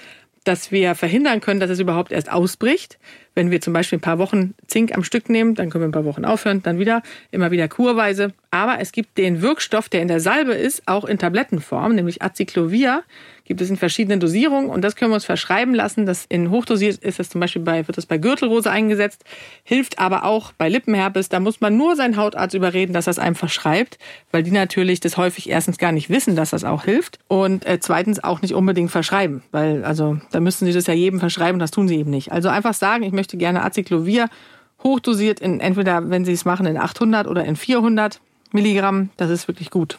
dass 0.44 0.70
wir 0.70 0.94
verhindern 0.94 1.40
können, 1.40 1.60
dass 1.60 1.70
es 1.70 1.80
überhaupt 1.80 2.12
erst 2.12 2.30
ausbricht. 2.30 2.98
Wenn 3.38 3.52
wir 3.52 3.60
zum 3.60 3.72
Beispiel 3.72 3.98
ein 3.98 4.00
paar 4.00 4.18
Wochen 4.18 4.54
Zink 4.66 4.92
am 4.96 5.04
Stück 5.04 5.28
nehmen, 5.28 5.54
dann 5.54 5.70
können 5.70 5.82
wir 5.82 5.88
ein 5.88 5.92
paar 5.92 6.04
Wochen 6.04 6.24
aufhören, 6.24 6.60
dann 6.64 6.80
wieder, 6.80 7.04
immer 7.30 7.52
wieder 7.52 7.68
kurweise. 7.68 8.32
Aber 8.50 8.80
es 8.80 8.90
gibt 8.90 9.16
den 9.16 9.42
Wirkstoff, 9.42 9.88
der 9.88 10.02
in 10.02 10.08
der 10.08 10.18
Salbe 10.18 10.54
ist, 10.54 10.82
auch 10.86 11.04
in 11.04 11.18
Tablettenform, 11.18 11.94
nämlich 11.94 12.20
Acyclovir 12.20 13.04
gibt 13.48 13.62
es 13.62 13.70
in 13.70 13.76
verschiedenen 13.78 14.20
Dosierungen 14.20 14.68
und 14.68 14.82
das 14.82 14.94
können 14.94 15.10
wir 15.10 15.14
uns 15.14 15.24
verschreiben 15.24 15.74
lassen. 15.74 16.04
Das 16.04 16.26
in 16.28 16.50
hochdosiert 16.50 16.98
ist 16.98 17.18
das 17.18 17.30
zum 17.30 17.40
Beispiel 17.40 17.62
bei, 17.62 17.88
wird 17.88 17.96
das 17.96 18.04
bei 18.04 18.18
Gürtelrose 18.18 18.70
eingesetzt, 18.70 19.24
hilft 19.64 19.98
aber 19.98 20.24
auch 20.24 20.52
bei 20.52 20.68
Lippenherpes. 20.68 21.30
Da 21.30 21.40
muss 21.40 21.60
man 21.60 21.76
nur 21.76 21.96
seinen 21.96 22.18
Hautarzt 22.18 22.54
überreden, 22.54 22.92
dass 22.92 23.08
er 23.08 23.12
es 23.12 23.18
einem 23.18 23.34
verschreibt, 23.34 23.98
weil 24.32 24.42
die 24.42 24.50
natürlich 24.50 25.00
das 25.00 25.16
häufig 25.16 25.48
erstens 25.48 25.78
gar 25.78 25.92
nicht 25.92 26.10
wissen, 26.10 26.36
dass 26.36 26.50
das 26.50 26.62
auch 26.62 26.84
hilft 26.84 27.18
und 27.26 27.66
äh, 27.66 27.80
zweitens 27.80 28.22
auch 28.22 28.42
nicht 28.42 28.54
unbedingt 28.54 28.90
verschreiben, 28.90 29.42
weil 29.50 29.82
also 29.82 30.18
da 30.30 30.40
müssen 30.40 30.66
sie 30.66 30.74
das 30.74 30.86
ja 30.86 30.94
jedem 30.94 31.18
verschreiben, 31.18 31.58
das 31.58 31.70
tun 31.70 31.88
sie 31.88 31.96
eben 31.96 32.10
nicht. 32.10 32.30
Also 32.30 32.50
einfach 32.50 32.74
sagen, 32.74 33.02
ich 33.02 33.12
möchte 33.12 33.27
gerne 33.36 33.62
Acyclovir 33.62 34.28
hochdosiert 34.82 35.40
in 35.40 35.60
entweder, 35.60 36.08
wenn 36.08 36.24
sie 36.24 36.32
es 36.32 36.44
machen, 36.44 36.66
in 36.66 36.76
800 36.76 37.26
oder 37.26 37.44
in 37.44 37.56
400 37.56 38.20
Milligramm. 38.52 39.10
Das 39.16 39.30
ist 39.30 39.48
wirklich 39.48 39.70
gut. 39.70 39.98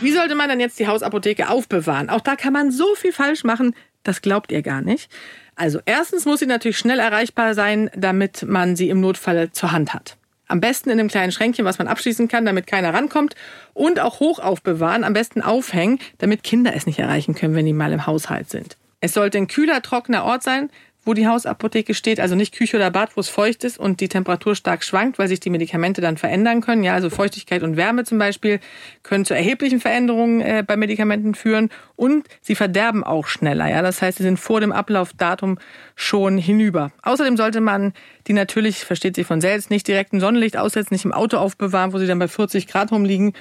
Wie 0.00 0.12
sollte 0.12 0.34
man 0.34 0.48
dann 0.48 0.58
jetzt 0.58 0.80
die 0.80 0.88
Hausapotheke 0.88 1.48
aufbewahren? 1.48 2.10
Auch 2.10 2.20
da 2.20 2.34
kann 2.34 2.52
man 2.52 2.72
so 2.72 2.94
viel 2.96 3.12
falsch 3.12 3.44
machen, 3.44 3.74
das 4.02 4.20
glaubt 4.20 4.50
ihr 4.50 4.62
gar 4.62 4.80
nicht. 4.80 5.08
Also 5.54 5.78
erstens 5.84 6.24
muss 6.24 6.40
sie 6.40 6.46
natürlich 6.46 6.78
schnell 6.78 6.98
erreichbar 6.98 7.54
sein, 7.54 7.88
damit 7.94 8.42
man 8.42 8.74
sie 8.74 8.88
im 8.88 9.00
Notfall 9.00 9.52
zur 9.52 9.70
Hand 9.70 9.94
hat. 9.94 10.16
Am 10.52 10.60
besten 10.60 10.90
in 10.90 11.00
einem 11.00 11.08
kleinen 11.08 11.32
Schränkchen, 11.32 11.64
was 11.64 11.78
man 11.78 11.88
abschließen 11.88 12.28
kann, 12.28 12.44
damit 12.44 12.66
keiner 12.66 12.92
rankommt. 12.92 13.36
Und 13.72 13.98
auch 14.00 14.20
hoch 14.20 14.38
aufbewahren, 14.38 15.02
am 15.02 15.14
besten 15.14 15.40
aufhängen, 15.40 15.98
damit 16.18 16.42
Kinder 16.42 16.76
es 16.76 16.84
nicht 16.84 16.98
erreichen 16.98 17.34
können, 17.34 17.54
wenn 17.54 17.64
die 17.64 17.72
mal 17.72 17.90
im 17.90 18.06
Haushalt 18.06 18.50
sind. 18.50 18.76
Es 19.00 19.14
sollte 19.14 19.38
ein 19.38 19.46
kühler, 19.46 19.80
trockener 19.80 20.24
Ort 20.24 20.42
sein, 20.42 20.68
wo 21.04 21.14
die 21.14 21.26
Hausapotheke 21.26 21.94
steht, 21.94 22.20
also 22.20 22.34
nicht 22.34 22.54
Küche 22.54 22.76
oder 22.76 22.90
Bad, 22.90 23.16
wo 23.16 23.20
es 23.20 23.28
feucht 23.28 23.64
ist 23.64 23.78
und 23.78 24.00
die 24.00 24.08
Temperatur 24.08 24.54
stark 24.54 24.84
schwankt, 24.84 25.18
weil 25.18 25.26
sich 25.28 25.40
die 25.40 25.50
Medikamente 25.50 26.00
dann 26.00 26.16
verändern 26.16 26.60
können. 26.60 26.84
Ja, 26.84 26.94
also 26.94 27.10
Feuchtigkeit 27.10 27.62
und 27.62 27.76
Wärme 27.76 28.04
zum 28.04 28.18
Beispiel 28.18 28.60
können 29.02 29.24
zu 29.24 29.34
erheblichen 29.34 29.80
Veränderungen 29.80 30.40
äh, 30.40 30.64
bei 30.66 30.76
Medikamenten 30.76 31.34
führen 31.34 31.70
und 31.96 32.28
sie 32.40 32.54
verderben 32.54 33.02
auch 33.02 33.26
schneller. 33.26 33.68
Ja, 33.68 33.82
das 33.82 34.00
heißt, 34.00 34.18
sie 34.18 34.24
sind 34.24 34.38
vor 34.38 34.60
dem 34.60 34.70
Ablaufdatum 34.70 35.58
schon 35.96 36.38
hinüber. 36.38 36.92
Außerdem 37.02 37.36
sollte 37.36 37.60
man 37.60 37.92
die 38.28 38.32
natürlich, 38.32 38.84
versteht 38.84 39.16
sich 39.16 39.26
von 39.26 39.40
selbst, 39.40 39.70
nicht 39.70 39.88
direkt 39.88 40.12
im 40.12 40.20
Sonnenlicht 40.20 40.56
aussetzen, 40.56 40.94
nicht 40.94 41.04
im 41.04 41.12
Auto 41.12 41.36
aufbewahren, 41.38 41.92
wo 41.92 41.98
sie 41.98 42.06
dann 42.06 42.20
bei 42.20 42.28
40 42.28 42.68
Grad 42.68 42.92
rumliegen. 42.92 43.32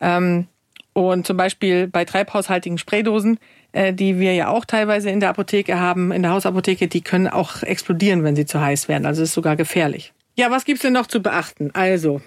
Ähm, 0.00 0.48
und 0.92 1.26
zum 1.26 1.36
Beispiel 1.36 1.88
bei 1.88 2.06
treibhaushaltigen 2.06 2.78
Spraydosen 2.78 3.38
äh, 3.76 3.92
die 3.92 4.18
wir 4.18 4.32
ja 4.32 4.48
auch 4.48 4.64
teilweise 4.64 5.10
in 5.10 5.20
der 5.20 5.28
Apotheke 5.28 5.78
haben, 5.78 6.10
in 6.10 6.22
der 6.22 6.30
Hausapotheke, 6.30 6.88
die 6.88 7.02
können 7.02 7.28
auch 7.28 7.62
explodieren, 7.62 8.24
wenn 8.24 8.34
sie 8.34 8.46
zu 8.46 8.58
heiß 8.58 8.88
werden. 8.88 9.04
Also 9.04 9.22
ist 9.22 9.34
sogar 9.34 9.54
gefährlich. 9.54 10.14
Ja, 10.34 10.50
was 10.50 10.64
gibt's 10.64 10.80
denn 10.80 10.94
noch 10.94 11.06
zu 11.06 11.20
beachten? 11.20 11.70
Also, 11.74 12.22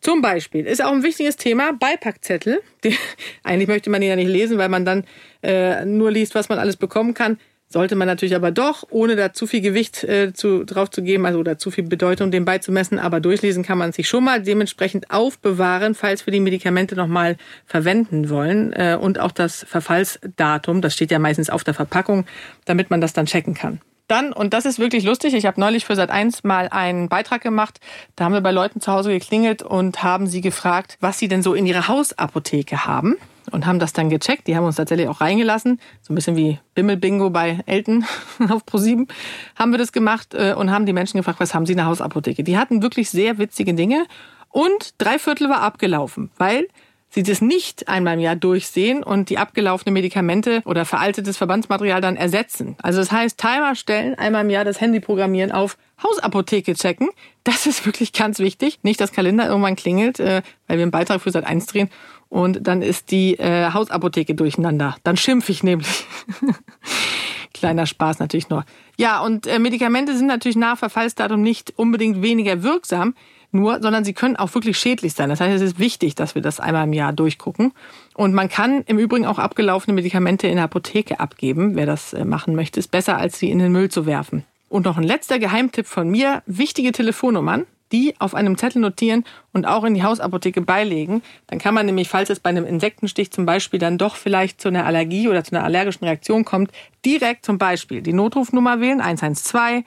zum 0.00 0.22
Beispiel 0.22 0.64
ist 0.64 0.82
auch 0.82 0.92
ein 0.92 1.02
wichtiges 1.02 1.36
Thema 1.36 1.72
Beipackzettel. 1.72 2.62
Die, 2.82 2.96
eigentlich 3.44 3.68
möchte 3.68 3.90
man 3.90 4.00
die 4.00 4.06
ja 4.06 4.16
nicht 4.16 4.28
lesen, 4.28 4.56
weil 4.56 4.70
man 4.70 4.86
dann 4.86 5.04
äh, 5.42 5.84
nur 5.84 6.10
liest, 6.10 6.34
was 6.34 6.48
man 6.48 6.58
alles 6.58 6.76
bekommen 6.76 7.12
kann. 7.12 7.38
Sollte 7.74 7.96
man 7.96 8.06
natürlich 8.06 8.36
aber 8.36 8.52
doch, 8.52 8.84
ohne 8.90 9.16
da 9.16 9.32
zu 9.32 9.48
viel 9.48 9.60
Gewicht 9.60 10.04
äh, 10.04 10.32
zu, 10.32 10.62
drauf 10.62 10.90
zu 10.92 11.02
geben, 11.02 11.26
also 11.26 11.40
oder 11.40 11.58
zu 11.58 11.72
viel 11.72 11.82
Bedeutung 11.82 12.30
dem 12.30 12.44
beizumessen, 12.44 13.00
aber 13.00 13.18
durchlesen 13.18 13.64
kann 13.64 13.78
man 13.78 13.90
sich 13.90 14.08
schon 14.08 14.22
mal 14.22 14.40
dementsprechend 14.40 15.10
aufbewahren, 15.10 15.96
falls 15.96 16.24
wir 16.24 16.30
die 16.30 16.38
Medikamente 16.38 16.94
nochmal 16.94 17.36
verwenden 17.66 18.30
wollen. 18.30 18.72
Äh, 18.74 18.96
und 19.00 19.18
auch 19.18 19.32
das 19.32 19.66
Verfallsdatum, 19.68 20.82
das 20.82 20.94
steht 20.94 21.10
ja 21.10 21.18
meistens 21.18 21.50
auf 21.50 21.64
der 21.64 21.74
Verpackung, 21.74 22.26
damit 22.64 22.90
man 22.90 23.00
das 23.00 23.12
dann 23.12 23.26
checken 23.26 23.54
kann. 23.54 23.80
Dann, 24.06 24.32
und 24.32 24.54
das 24.54 24.66
ist 24.66 24.78
wirklich 24.78 25.02
lustig, 25.02 25.34
ich 25.34 25.44
habe 25.44 25.60
neulich 25.60 25.84
für 25.84 25.94
Sat1 25.94 26.46
mal 26.46 26.68
einen 26.68 27.08
Beitrag 27.08 27.42
gemacht. 27.42 27.80
Da 28.14 28.26
haben 28.26 28.34
wir 28.34 28.40
bei 28.40 28.52
Leuten 28.52 28.80
zu 28.80 28.92
Hause 28.92 29.10
geklingelt 29.10 29.64
und 29.64 30.00
haben 30.04 30.28
sie 30.28 30.42
gefragt, 30.42 30.96
was 31.00 31.18
sie 31.18 31.26
denn 31.26 31.42
so 31.42 31.54
in 31.54 31.66
ihrer 31.66 31.88
Hausapotheke 31.88 32.86
haben 32.86 33.16
und 33.54 33.64
haben 33.66 33.78
das 33.78 33.92
dann 33.92 34.10
gecheckt. 34.10 34.46
Die 34.46 34.56
haben 34.56 34.64
uns 34.64 34.76
tatsächlich 34.76 35.08
auch 35.08 35.20
reingelassen, 35.20 35.80
so 36.02 36.12
ein 36.12 36.16
bisschen 36.16 36.36
wie 36.36 36.58
Bimmelbingo 36.74 37.30
bei 37.30 37.60
Elton 37.66 38.04
auf 38.50 38.64
Pro7 38.64 39.08
haben 39.54 39.70
wir 39.70 39.78
das 39.78 39.92
gemacht 39.92 40.34
äh, 40.34 40.54
und 40.54 40.70
haben 40.70 40.84
die 40.84 40.92
Menschen 40.92 41.16
gefragt, 41.16 41.40
was 41.40 41.54
haben 41.54 41.64
sie 41.64 41.72
in 41.72 41.78
der 41.78 41.86
Hausapotheke. 41.86 42.44
Die 42.44 42.58
hatten 42.58 42.82
wirklich 42.82 43.08
sehr 43.08 43.38
witzige 43.38 43.72
Dinge 43.72 44.04
und 44.50 44.94
drei 44.98 45.18
Viertel 45.18 45.48
war 45.48 45.62
abgelaufen, 45.62 46.30
weil 46.36 46.66
sie 47.14 47.22
das 47.22 47.40
nicht 47.40 47.88
einmal 47.88 48.14
im 48.14 48.20
Jahr 48.20 48.36
durchsehen 48.36 49.04
und 49.04 49.30
die 49.30 49.38
abgelaufenen 49.38 49.94
Medikamente 49.94 50.62
oder 50.64 50.84
veraltetes 50.84 51.36
Verbandsmaterial 51.36 52.00
dann 52.00 52.16
ersetzen. 52.16 52.76
Also 52.82 52.98
das 52.98 53.12
heißt, 53.12 53.38
Timer 53.38 53.76
stellen, 53.76 54.16
einmal 54.16 54.44
im 54.44 54.50
Jahr 54.50 54.64
das 54.64 54.80
Handy 54.80 54.98
programmieren 54.98 55.52
auf 55.52 55.78
Hausapotheke 56.02 56.74
checken. 56.74 57.08
Das 57.44 57.66
ist 57.66 57.86
wirklich 57.86 58.12
ganz 58.12 58.40
wichtig. 58.40 58.80
Nicht, 58.82 59.00
dass 59.00 59.12
Kalender 59.12 59.46
irgendwann 59.46 59.76
klingelt, 59.76 60.18
äh, 60.18 60.42
weil 60.66 60.78
wir 60.78 60.82
einen 60.82 60.90
Beitrag 60.90 61.20
für 61.20 61.30
Sat 61.30 61.44
1 61.44 61.66
drehen 61.66 61.88
und 62.34 62.66
dann 62.66 62.82
ist 62.82 63.12
die 63.12 63.38
äh, 63.38 63.70
Hausapotheke 63.72 64.34
durcheinander. 64.34 64.96
Dann 65.04 65.16
schimpfe 65.16 65.52
ich 65.52 65.62
nämlich. 65.62 66.04
Kleiner 67.54 67.86
Spaß 67.86 68.18
natürlich 68.18 68.48
nur. 68.48 68.64
Ja, 68.96 69.20
und 69.20 69.46
äh, 69.46 69.60
Medikamente 69.60 70.16
sind 70.16 70.26
natürlich 70.26 70.56
nach 70.56 70.76
Verfallsdatum 70.76 71.40
nicht 71.40 71.74
unbedingt 71.76 72.22
weniger 72.22 72.64
wirksam, 72.64 73.14
nur, 73.52 73.80
sondern 73.80 74.04
sie 74.04 74.14
können 74.14 74.34
auch 74.34 74.52
wirklich 74.52 74.76
schädlich 74.76 75.14
sein. 75.14 75.28
Das 75.28 75.38
heißt, 75.38 75.54
es 75.54 75.62
ist 75.62 75.78
wichtig, 75.78 76.16
dass 76.16 76.34
wir 76.34 76.42
das 76.42 76.58
einmal 76.58 76.88
im 76.88 76.92
Jahr 76.92 77.12
durchgucken. 77.12 77.72
Und 78.14 78.34
man 78.34 78.48
kann 78.48 78.82
im 78.86 78.98
Übrigen 78.98 79.26
auch 79.26 79.38
abgelaufene 79.38 79.94
Medikamente 79.94 80.48
in 80.48 80.56
der 80.56 80.64
Apotheke 80.64 81.20
abgeben. 81.20 81.76
Wer 81.76 81.86
das 81.86 82.14
äh, 82.14 82.24
machen 82.24 82.56
möchte, 82.56 82.80
ist 82.80 82.90
besser, 82.90 83.16
als 83.16 83.38
sie 83.38 83.48
in 83.48 83.60
den 83.60 83.70
Müll 83.70 83.92
zu 83.92 84.06
werfen. 84.06 84.42
Und 84.68 84.86
noch 84.86 84.96
ein 84.96 85.04
letzter 85.04 85.38
Geheimtipp 85.38 85.86
von 85.86 86.10
mir. 86.10 86.42
Wichtige 86.46 86.90
Telefonnummern 86.90 87.64
die 87.94 88.12
auf 88.18 88.34
einem 88.34 88.58
Zettel 88.58 88.82
notieren 88.82 89.22
und 89.52 89.66
auch 89.66 89.84
in 89.84 89.94
die 89.94 90.02
Hausapotheke 90.02 90.60
beilegen. 90.60 91.22
Dann 91.46 91.60
kann 91.60 91.74
man 91.74 91.86
nämlich, 91.86 92.08
falls 92.08 92.28
es 92.28 92.40
bei 92.40 92.50
einem 92.50 92.66
Insektenstich 92.66 93.30
zum 93.30 93.46
Beispiel 93.46 93.78
dann 93.78 93.98
doch 93.98 94.16
vielleicht 94.16 94.60
zu 94.60 94.66
einer 94.66 94.84
Allergie 94.84 95.28
oder 95.28 95.44
zu 95.44 95.54
einer 95.54 95.64
allergischen 95.64 96.04
Reaktion 96.04 96.44
kommt, 96.44 96.72
direkt 97.04 97.46
zum 97.46 97.56
Beispiel 97.56 98.02
die 98.02 98.12
Notrufnummer 98.12 98.80
wählen, 98.80 99.00
112 99.00 99.84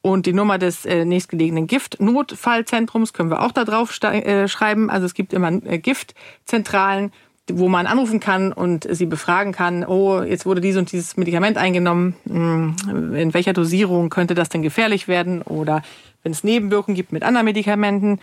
und 0.00 0.24
die 0.24 0.32
Nummer 0.32 0.56
des 0.56 0.86
äh, 0.86 1.04
nächstgelegenen 1.04 1.66
Giftnotfallzentrums 1.66 3.12
können 3.12 3.30
wir 3.30 3.42
auch 3.42 3.52
da 3.52 3.64
drauf 3.64 3.94
äh, 4.02 4.48
schreiben. 4.48 4.88
Also 4.88 5.04
es 5.04 5.12
gibt 5.12 5.34
immer 5.34 5.52
äh, 5.66 5.78
Giftzentralen, 5.78 7.12
wo 7.50 7.68
man 7.68 7.86
anrufen 7.86 8.20
kann 8.20 8.52
und 8.52 8.86
sie 8.90 9.06
befragen 9.06 9.52
kann, 9.52 9.84
oh, 9.84 10.22
jetzt 10.22 10.46
wurde 10.46 10.60
dieses 10.60 10.78
und 10.78 10.92
dieses 10.92 11.16
Medikament 11.16 11.58
eingenommen, 11.58 12.14
hm, 12.26 13.14
in 13.14 13.34
welcher 13.34 13.52
Dosierung 13.52 14.10
könnte 14.10 14.34
das 14.34 14.48
denn 14.48 14.62
gefährlich 14.62 15.08
werden 15.08 15.42
oder 15.42 15.82
wenn 16.22 16.32
es 16.32 16.44
Nebenwirkungen 16.44 16.94
gibt 16.94 17.12
mit 17.12 17.24
anderen 17.24 17.46
Medikamenten. 17.46 18.20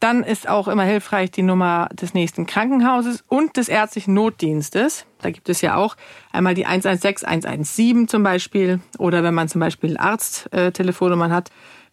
Dann 0.00 0.24
ist 0.24 0.48
auch 0.48 0.66
immer 0.66 0.82
hilfreich 0.82 1.30
die 1.30 1.42
Nummer 1.42 1.88
des 1.92 2.12
nächsten 2.12 2.44
Krankenhauses 2.46 3.22
und 3.28 3.56
des 3.56 3.68
ärztlichen 3.68 4.14
Notdienstes. 4.14 5.06
Da 5.20 5.30
gibt 5.30 5.48
es 5.48 5.60
ja 5.60 5.76
auch 5.76 5.96
einmal 6.32 6.54
die 6.54 6.66
116, 6.66 7.28
117 7.28 8.08
zum 8.08 8.24
Beispiel. 8.24 8.80
Oder 8.98 9.22
wenn 9.22 9.34
man 9.34 9.46
zum 9.48 9.60
Beispiel 9.60 9.96
Arzttelefonnummern 9.96 11.30
hat, 11.30 11.50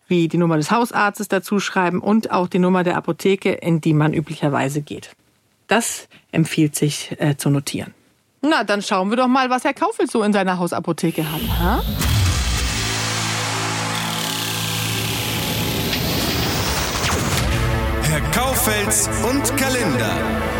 wie 0.07 0.27
die 0.27 0.39
Nummer 0.39 0.57
des 0.57 0.71
Hausarztes 0.71 1.27
dazu 1.27 1.59
schreiben 1.59 1.99
und 1.99 2.31
auch 2.31 2.47
die 2.47 2.57
Nummer 2.57 2.83
der 2.83 2.97
Apotheke, 2.97 3.51
in 3.51 3.79
die 3.79 3.93
man 3.93 4.15
üblicherweise 4.15 4.81
geht. 4.81 5.11
Das 5.69 6.09
empfiehlt 6.31 6.75
sich 6.75 7.15
äh, 7.19 7.37
zu 7.37 7.49
notieren. 7.49 7.93
Na, 8.41 8.63
dann 8.63 8.81
schauen 8.81 9.09
wir 9.11 9.17
doch 9.17 9.27
mal, 9.27 9.49
was 9.49 9.63
Herr 9.63 9.73
Kaufel 9.73 10.09
so 10.09 10.23
in 10.23 10.33
seiner 10.33 10.57
Hausapotheke 10.57 11.23
hat. 11.31 11.41
Ha? 11.59 11.83
Herr 18.01 18.21
Kaufels 18.31 19.09
und 19.29 19.57
Kalender. 19.57 20.58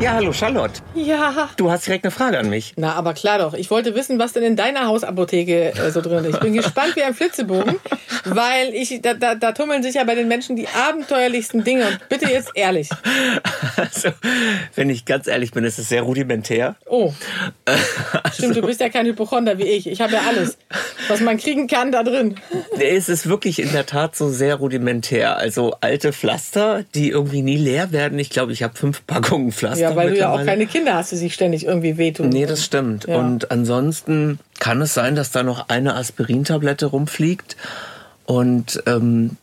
Ja, 0.00 0.14
hallo 0.14 0.32
Charlotte. 0.32 0.80
Ja. 0.94 1.48
Du 1.56 1.70
hast 1.70 1.86
direkt 1.86 2.04
eine 2.04 2.10
Frage 2.10 2.38
an 2.38 2.50
mich. 2.50 2.74
Na, 2.76 2.94
aber 2.94 3.14
klar 3.14 3.38
doch. 3.38 3.54
Ich 3.54 3.70
wollte 3.70 3.94
wissen, 3.94 4.18
was 4.18 4.32
denn 4.32 4.42
in 4.42 4.56
deiner 4.56 4.86
Hausapotheke 4.86 5.72
äh, 5.72 5.90
so 5.90 6.00
drin 6.00 6.24
ist. 6.24 6.34
Ich 6.34 6.40
bin 6.40 6.52
gespannt 6.52 6.96
wie 6.96 7.02
ein 7.02 7.14
Flitzebogen, 7.14 7.76
weil 8.24 8.74
ich 8.74 9.00
da, 9.00 9.14
da, 9.14 9.34
da 9.36 9.52
tummeln 9.52 9.82
sich 9.82 9.94
ja 9.94 10.04
bei 10.04 10.16
den 10.16 10.26
Menschen 10.26 10.56
die 10.56 10.66
abenteuerlichsten 10.68 11.62
Dinge. 11.62 11.86
Und 11.86 12.08
bitte 12.08 12.28
jetzt 12.28 12.50
ehrlich. 12.54 12.90
Also, 13.76 14.10
wenn 14.74 14.90
ich 14.90 15.04
ganz 15.04 15.26
ehrlich 15.26 15.52
bin, 15.52 15.64
ist 15.64 15.78
es 15.78 15.88
sehr 15.88 16.02
rudimentär. 16.02 16.76
Oh. 16.86 17.12
Also, 18.24 18.42
Stimmt, 18.42 18.56
du 18.56 18.62
bist 18.62 18.80
ja 18.80 18.88
kein 18.88 19.06
Hypochonder 19.06 19.58
wie 19.58 19.64
ich. 19.64 19.86
Ich 19.86 20.00
habe 20.00 20.14
ja 20.14 20.22
alles, 20.26 20.56
was 21.08 21.20
man 21.20 21.36
kriegen 21.36 21.66
kann, 21.66 21.92
da 21.92 22.02
drin. 22.02 22.36
Es 22.78 23.08
ist 23.08 23.28
wirklich 23.28 23.60
in 23.60 23.70
der 23.72 23.86
Tat 23.86 24.16
so 24.16 24.28
sehr 24.28 24.56
rudimentär. 24.56 25.36
Also 25.36 25.76
alte 25.80 26.12
Pflaster, 26.12 26.84
die 26.94 27.10
irgendwie 27.10 27.42
nie 27.42 27.56
leer 27.56 27.92
werden. 27.92 28.18
Ich 28.18 28.30
glaube, 28.30 28.52
ich 28.52 28.62
habe 28.62 28.74
fünf 28.76 29.06
Packungen 29.06 29.52
Pflaster. 29.52 29.80
Ja, 29.80 29.83
weil 29.96 30.10
du 30.10 30.18
ja 30.18 30.32
auch 30.32 30.44
keine 30.44 30.66
Kinder 30.66 30.94
hast, 30.94 31.12
die 31.12 31.16
sich 31.16 31.34
ständig 31.34 31.66
irgendwie 31.66 31.98
wehtun. 31.98 32.28
Nee, 32.28 32.46
das 32.46 32.64
stimmt. 32.64 33.06
Ja. 33.06 33.18
Und 33.18 33.50
ansonsten 33.50 34.38
kann 34.58 34.80
es 34.80 34.94
sein, 34.94 35.16
dass 35.16 35.30
da 35.30 35.42
noch 35.42 35.68
eine 35.68 35.94
Aspirintablette 35.94 36.86
rumfliegt 36.86 37.56
und 38.26 38.82
ähm, 38.86 39.36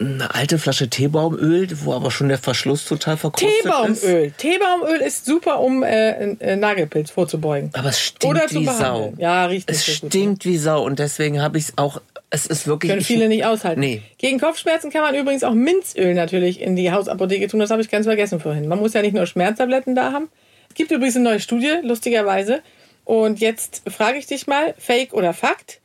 eine 0.00 0.34
alte 0.34 0.58
Flasche 0.58 0.88
Teebaumöl, 0.88 1.68
wo 1.84 1.92
aber 1.94 2.10
schon 2.10 2.28
der 2.28 2.38
Verschluss 2.38 2.84
total 2.84 3.16
verkrustet 3.16 3.50
Teebaumöl. 3.62 3.92
ist. 3.92 4.00
Teebaumöl. 4.00 4.30
Teebaumöl 4.36 5.00
ist 5.00 5.26
super, 5.26 5.60
um 5.60 5.82
äh, 5.82 6.32
äh, 6.32 6.56
Nagelpilz 6.56 7.10
vorzubeugen. 7.10 7.70
Aber 7.74 7.90
es 7.90 8.00
stinkt 8.00 8.24
Oder 8.24 8.50
wie 8.50 8.66
Sau. 8.66 9.12
Ja, 9.18 9.46
richtig. 9.46 9.76
Es 9.76 9.86
stinkt 9.86 10.44
wie 10.44 10.58
Sau 10.58 10.84
und 10.84 10.98
deswegen 10.98 11.40
habe 11.40 11.58
ich 11.58 11.68
es 11.68 11.78
auch. 11.78 12.00
Es 12.34 12.46
ist 12.46 12.66
wirklich. 12.66 12.90
Können 12.90 13.02
viele 13.02 13.28
nicht 13.28 13.44
aushalten. 13.44 13.78
Nee. 13.78 14.02
Gegen 14.18 14.40
Kopfschmerzen 14.40 14.90
kann 14.90 15.02
man 15.02 15.14
übrigens 15.14 15.44
auch 15.44 15.54
Minzöl 15.54 16.14
natürlich 16.14 16.60
in 16.60 16.74
die 16.74 16.90
Hausapotheke 16.90 17.46
tun. 17.46 17.60
Das 17.60 17.70
habe 17.70 17.80
ich 17.80 17.88
ganz 17.88 18.06
vergessen 18.06 18.40
vorhin. 18.40 18.66
Man 18.66 18.80
muss 18.80 18.92
ja 18.92 19.02
nicht 19.02 19.14
nur 19.14 19.24
Schmerztabletten 19.24 19.94
da 19.94 20.10
haben. 20.10 20.28
Es 20.68 20.74
gibt 20.74 20.90
übrigens 20.90 21.14
eine 21.14 21.26
neue 21.26 21.38
Studie, 21.38 21.74
lustigerweise. 21.82 22.60
Und 23.04 23.38
jetzt 23.38 23.82
frage 23.88 24.18
ich 24.18 24.26
dich 24.26 24.48
mal, 24.48 24.74
Fake 24.78 25.12
oder 25.12 25.32
Fakt? 25.32 25.80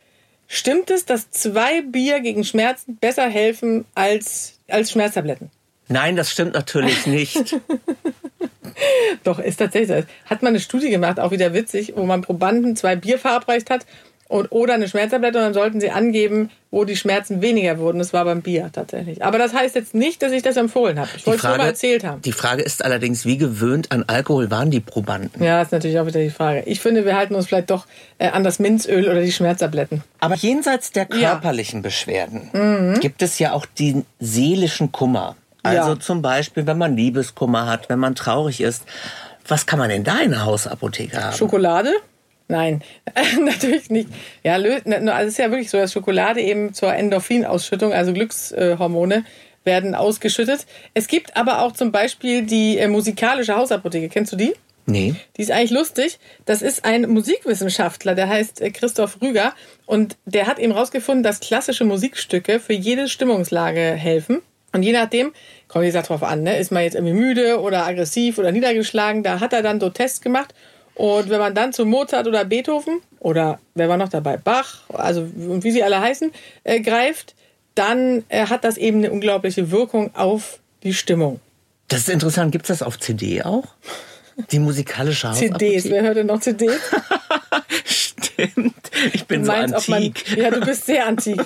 Stimmt 0.47 0.89
es, 0.89 1.05
dass 1.05 1.29
zwei 1.29 1.83
Bier 1.83 2.19
gegen 2.19 2.43
Schmerzen 2.43 2.97
besser 2.97 3.29
helfen 3.29 3.85
als, 3.93 4.57
als 4.67 4.89
Schmerztabletten? 4.89 5.51
Nein, 5.87 6.15
das 6.15 6.31
stimmt 6.31 6.55
natürlich 6.55 7.05
nicht. 7.05 7.57
Doch, 9.23 9.37
ist 9.37 9.57
tatsächlich 9.57 9.89
so. 9.89 10.03
Hat 10.25 10.41
man 10.41 10.49
eine 10.49 10.59
Studie 10.59 10.89
gemacht, 10.89 11.19
auch 11.19 11.29
wieder 11.29 11.53
witzig, 11.53 11.93
wo 11.95 12.05
man 12.05 12.23
Probanden 12.23 12.75
zwei 12.75 12.95
Bier 12.95 13.19
verabreicht 13.19 13.69
hat 13.69 13.85
und, 14.29 14.51
oder 14.51 14.75
eine 14.75 14.87
Schmerztablette 14.87 15.39
und 15.39 15.43
dann 15.43 15.53
sollten 15.55 15.81
sie 15.81 15.89
angeben, 15.89 16.51
wo 16.69 16.85
die 16.85 16.95
Schmerzen 16.95 17.41
weniger 17.41 17.79
wurden. 17.79 17.97
Das 17.97 18.13
war 18.13 18.25
beim 18.25 18.43
Bier 18.43 18.69
tatsächlich. 18.71 19.23
Aber 19.23 19.39
das 19.39 19.55
heißt 19.55 19.73
jetzt 19.73 19.95
nicht, 19.95 20.21
dass 20.21 20.31
ich 20.31 20.43
das 20.43 20.55
empfohlen 20.55 20.99
habe. 20.99 21.09
Ich 21.17 21.25
wollte 21.25 21.39
es 21.39 21.43
nur 21.43 21.57
mal 21.57 21.65
erzählt 21.65 22.03
haben. 22.03 22.21
Die 22.21 22.31
Frage 22.31 22.61
ist 22.61 22.85
allerdings, 22.85 23.25
wie 23.25 23.37
gewöhnt 23.37 23.91
an 23.91 24.05
Alkohol 24.05 24.51
waren 24.51 24.69
die 24.69 24.81
Probanden? 24.81 25.43
Ja, 25.43 25.63
ist 25.63 25.71
natürlich 25.71 25.99
auch 25.99 26.05
wieder 26.05 26.21
die 26.21 26.29
Frage. 26.29 26.61
Ich 26.67 26.79
finde, 26.79 27.05
wir 27.05 27.17
halten 27.17 27.33
uns 27.33 27.47
vielleicht 27.47 27.71
doch 27.71 27.87
äh, 28.19 28.27
an 28.27 28.43
das 28.43 28.59
Minzöl 28.59 29.09
oder 29.09 29.21
die 29.21 29.31
Schmerztabletten. 29.31 30.03
Aber 30.19 30.35
jenseits 30.35 30.91
der 30.91 31.07
körperlichen 31.07 31.79
ja. 31.79 31.83
Beschwerden 31.83 32.49
mhm. 32.53 32.99
gibt 32.99 33.23
es 33.23 33.39
ja 33.39 33.53
auch 33.53 33.65
den 33.65 34.05
seelischen 34.19 34.91
Kummer. 34.91 35.37
Also 35.63 35.93
ja. 35.93 35.99
zum 35.99 36.21
Beispiel, 36.21 36.67
wenn 36.67 36.77
man 36.77 36.95
Liebeskummer 36.95 37.65
hat, 37.65 37.89
wenn 37.89 37.99
man 37.99 38.13
traurig 38.13 38.61
ist. 38.61 38.83
Was 39.47 39.65
kann 39.65 39.79
man 39.79 39.89
denn 39.89 40.03
da 40.03 40.19
in 40.19 40.29
der 40.29 40.45
Hausapotheke 40.45 41.23
haben? 41.23 41.35
Schokolade? 41.35 41.91
Nein, 42.49 42.81
natürlich 43.39 43.91
nicht. 43.91 44.09
Ja, 44.43 44.55
also 44.55 44.67
es 44.83 45.27
ist 45.27 45.37
ja 45.37 45.51
wirklich 45.51 45.69
so, 45.69 45.77
dass 45.77 45.93
Schokolade 45.93 46.41
eben 46.41 46.73
zur 46.73 46.93
Endorphinausschüttung, 46.93 47.93
also 47.93 48.11
Glückshormone, 48.11 49.23
werden 49.63 49.93
ausgeschüttet. 49.93 50.65
Es 50.95 51.07
gibt 51.07 51.37
aber 51.37 51.61
auch 51.61 51.73
zum 51.73 51.91
Beispiel 51.91 52.41
die 52.41 52.79
äh, 52.79 52.87
musikalische 52.87 53.55
Hausapotheke. 53.55 54.09
Kennst 54.09 54.33
du 54.33 54.35
die? 54.35 54.53
Nee. 54.87 55.13
Die 55.37 55.43
ist 55.43 55.51
eigentlich 55.51 55.69
lustig. 55.69 56.17
Das 56.45 56.63
ist 56.63 56.85
ein 56.85 57.07
Musikwissenschaftler, 57.07 58.15
der 58.15 58.27
heißt 58.27 58.61
äh, 58.61 58.71
Christoph 58.71 59.21
Rüger. 59.21 59.53
Und 59.85 60.17
der 60.25 60.47
hat 60.47 60.57
eben 60.57 60.71
rausgefunden, 60.71 61.21
dass 61.21 61.41
klassische 61.41 61.85
Musikstücke 61.85 62.59
für 62.59 62.73
jede 62.73 63.07
Stimmungslage 63.07 63.79
helfen. 63.79 64.41
Und 64.71 64.81
je 64.81 64.91
nachdem, 64.91 65.33
kommt 65.67 65.91
Sache 65.91 66.07
drauf 66.07 66.23
an, 66.23 66.41
ne? 66.41 66.57
ist 66.57 66.71
man 66.71 66.83
jetzt 66.83 66.95
irgendwie 66.95 67.13
müde 67.13 67.59
oder 67.59 67.85
aggressiv 67.85 68.39
oder 68.39 68.51
niedergeschlagen, 68.51 69.21
da 69.21 69.39
hat 69.39 69.53
er 69.53 69.61
dann 69.61 69.79
so 69.79 69.89
Tests 69.89 70.21
gemacht. 70.21 70.55
Und 70.99 71.29
wenn 71.29 71.39
man 71.39 71.55
dann 71.55 71.71
zu 71.71 71.85
Mozart 71.85 72.27
oder 72.27 72.43
Beethoven 72.43 72.99
oder 73.21 73.61
wer 73.73 73.87
war 73.87 73.95
noch 73.95 74.09
dabei, 74.09 74.35
Bach, 74.35 74.81
also 74.89 75.21
und 75.21 75.63
wie 75.63 75.71
sie 75.71 75.81
alle 75.81 76.01
heißen, 76.01 76.29
äh, 76.65 76.81
greift, 76.81 77.35
dann 77.73 78.25
äh, 78.27 78.47
hat 78.47 78.65
das 78.65 78.75
eben 78.75 78.97
eine 78.97 79.09
unglaubliche 79.09 79.71
Wirkung 79.71 80.13
auf 80.13 80.59
die 80.83 80.93
Stimmung. 80.93 81.39
Das 81.87 82.01
ist 82.01 82.09
interessant. 82.09 82.51
Gibt's 82.51 82.67
das 82.67 82.81
auf 82.81 82.99
CD 82.99 83.43
auch? 83.43 83.63
Die 84.51 84.59
musikalische 84.59 85.31
CDs, 85.35 85.85
wer 85.85 86.01
hört 86.01 86.17
denn 86.17 86.27
noch 86.27 86.41
CDs? 86.41 86.81
Stimmt. 87.85 88.91
Ich 89.13 89.25
bin 89.25 89.45
so 89.45 89.53
ob 89.53 89.87
man, 89.87 90.03
antik. 90.03 90.35
ja, 90.35 90.51
du 90.51 90.59
bist 90.59 90.85
sehr 90.85 91.07
antik. 91.07 91.39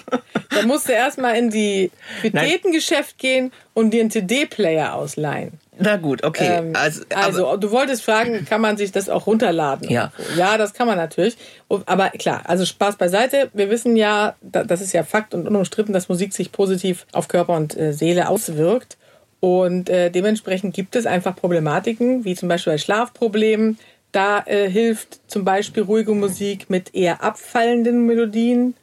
Da 0.49 0.63
musst 0.63 0.89
du 0.89 0.93
erstmal 0.93 1.35
in 1.35 1.51
die 1.51 1.91
Vitätengeschäft 2.23 3.19
gehen 3.19 3.51
und 3.75 3.91
dir 3.91 4.01
einen 4.01 4.09
CD-Player 4.09 4.95
ausleihen. 4.95 5.59
Na 5.79 5.97
gut, 5.97 6.23
okay. 6.23 6.57
Ähm, 6.59 6.73
also, 6.75 7.01
also, 7.13 7.57
du 7.57 7.71
wolltest 7.71 8.03
fragen, 8.03 8.45
kann 8.45 8.61
man 8.61 8.77
sich 8.77 8.91
das 8.91 9.09
auch 9.09 9.25
runterladen? 9.27 9.89
Ja. 9.89 10.11
irgendwo? 10.17 10.39
Ja, 10.39 10.57
das 10.57 10.73
kann 10.73 10.85
man 10.87 10.97
natürlich. 10.97 11.35
Aber 11.67 12.09
klar, 12.11 12.41
also 12.45 12.65
Spaß 12.65 12.97
beiseite. 12.97 13.49
Wir 13.53 13.69
wissen 13.69 13.95
ja, 13.95 14.35
da- 14.41 14.63
das 14.63 14.81
ist 14.81 14.93
ja 14.93 15.03
Fakt 15.03 15.33
und 15.33 15.47
unumstritten, 15.47 15.93
dass 15.93 16.09
Musik 16.09 16.33
sich 16.33 16.51
positiv 16.51 17.07
auf 17.11 17.27
Körper 17.27 17.55
und 17.55 17.75
äh, 17.77 17.91
Seele 17.93 18.29
auswirkt. 18.29 18.97
Und 19.39 19.89
äh, 19.89 20.09
dementsprechend 20.09 20.73
gibt 20.75 20.95
es 20.95 21.05
einfach 21.05 21.35
Problematiken, 21.35 22.23
wie 22.23 22.35
zum 22.35 22.47
Beispiel 22.49 22.73
bei 22.73 22.77
Schlafproblemen. 22.77 23.77
Da 24.11 24.43
äh, 24.45 24.69
hilft 24.69 25.21
zum 25.27 25.43
Beispiel 25.43 25.83
ruhige 25.83 26.13
Musik 26.13 26.69
mit 26.69 26.93
eher 26.93 27.23
abfallenden 27.23 28.05
Melodien. 28.05 28.75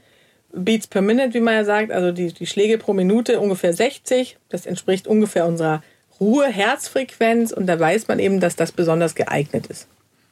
Beats 0.52 0.88
per 0.88 1.00
Minute, 1.02 1.32
wie 1.34 1.40
man 1.40 1.54
ja 1.54 1.64
sagt, 1.64 1.92
also 1.92 2.10
die, 2.10 2.32
die 2.32 2.46
Schläge 2.46 2.76
pro 2.78 2.92
Minute 2.92 3.38
ungefähr 3.38 3.72
60. 3.72 4.36
Das 4.48 4.66
entspricht 4.66 5.06
ungefähr 5.06 5.46
unserer 5.46 5.82
Ruhe-Herzfrequenz 6.20 7.52
und 7.52 7.66
da 7.66 7.78
weiß 7.78 8.08
man 8.08 8.18
eben, 8.18 8.40
dass 8.40 8.56
das 8.56 8.72
besonders 8.72 9.14
geeignet 9.14 9.66
ist. 9.66 9.88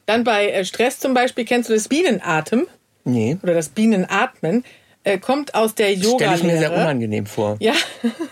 Dann 0.07 0.25
bei 0.25 0.51
äh, 0.51 0.65
Stress 0.65 0.99
zum 0.99 1.15
Beispiel, 1.15 1.45
kennst 1.45 1.69
du 1.69 1.75
das 1.75 1.89
Bienenatem 1.89 2.67
nee. 3.05 3.37
oder 3.43 3.55
das 3.55 3.69
Bienenatmen? 3.71 4.65
Äh, 5.05 5.19
kommt 5.19 5.55
aus 5.55 5.75
der 5.75 5.97
Stelle 5.97 6.35
ich 6.35 6.43
mir 6.43 6.59
sehr 6.59 6.73
unangenehm 6.73 7.25
vor. 7.27 7.57
Ja, 7.61 7.73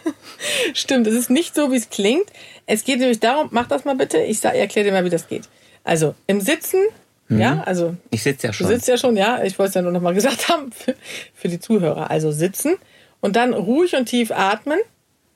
stimmt. 0.75 1.07
Es 1.07 1.15
ist 1.15 1.31
nicht 1.31 1.55
so, 1.55 1.71
wie 1.73 1.77
es 1.77 1.89
klingt. 1.91 2.27
Es 2.67 2.85
geht 2.85 2.99
nämlich 2.99 3.21
darum, 3.21 3.49
mach 3.51 3.69
das 3.69 3.85
mal 3.85 3.95
bitte. 3.95 4.19
Ich 4.19 4.45
erkläre 4.45 4.87
dir 4.87 4.93
mal, 4.93 5.05
wie 5.05 5.11
das 5.11 5.29
geht. 5.29 5.49
Also 5.85 6.15
im 6.27 6.41
Sitzen, 6.41 6.81
ja, 7.29 7.63
also 7.65 7.97
Ich 8.11 8.23
sitze 8.23 8.47
ja 8.49 8.51
Du 8.51 8.59
schon. 8.59 8.67
sitzt 8.69 8.89
ja 8.89 8.97
schon, 8.97 9.17
ja. 9.17 9.43
Ich 9.45 9.59
wollte 9.59 9.71
es 9.71 9.75
ja 9.75 9.83
nur 9.83 9.93
noch 9.93 10.01
mal 10.01 10.15
gesagt 10.15 10.49
haben 10.49 10.73
für, 10.73 10.95
für 11.35 11.49
die 11.49 11.61
Zuhörer. 11.61 12.11
Also 12.11 12.31
sitzen 12.33 12.75
und 13.21 13.37
dann 13.37 13.55
ruhig 13.55 13.95
und 13.97 14.07
tief 14.07 14.31
atmen 14.31 14.79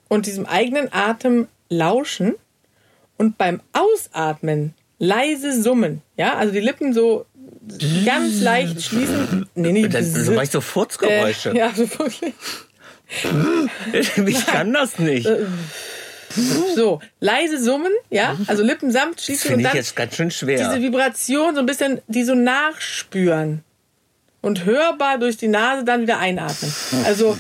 und 0.09 0.27
diesem 0.27 0.47
eigenen 0.47 0.93
Atem 0.93 1.49
lauschen 1.71 2.35
und 3.17 3.39
beim 3.39 3.63
Ausatmen 3.73 4.75
leise 4.99 5.63
summen. 5.63 6.03
Ja, 6.19 6.37
also 6.37 6.53
die 6.53 6.61
Lippen 6.61 6.93
so 6.93 7.25
ganz 8.05 8.41
leicht 8.43 8.83
schließen. 8.83 9.47
Nee, 9.55 9.73
nee, 9.73 9.89
Das, 9.89 10.13
so 10.13 10.33
mache 10.33 10.45
ich 10.45 10.51
so 10.51 10.59
äh, 10.59 10.63
Furzgeräusche. 10.63 11.53
ja, 11.57 11.73
so 11.75 11.89
wirklich. 11.99 12.35
Ich 14.27 14.47
kann 14.47 14.73
das 14.73 14.99
nicht. 14.99 15.27
Äh, 15.27 15.47
So, 16.77 17.01
leise 17.19 17.61
summen, 17.61 17.91
ja, 18.09 18.37
also 18.47 18.63
Lippen 18.63 18.93
samt 18.93 19.17
Das 19.17 19.25
schließen 19.25 19.49
und 19.49 19.51
finde 19.55 19.63
ich 19.63 19.69
dann 19.71 19.77
jetzt 19.77 19.97
ganz 19.97 20.15
schön 20.15 20.31
schwer. 20.31 20.59
diese 20.59 20.81
Vibration 20.81 21.55
so 21.57 21.61
ein 21.61 21.67
bisschen, 21.67 22.01
die 22.07 22.23
so 22.23 22.37
nachspüren 22.37 23.65
und 24.41 24.65
hörbar 24.65 25.19
durch 25.19 25.37
die 25.39 25.49
Nase 25.49 25.85
dann 25.85 26.03
wieder 26.03 26.19
einatmen. 26.19 26.73
Also 27.05 27.37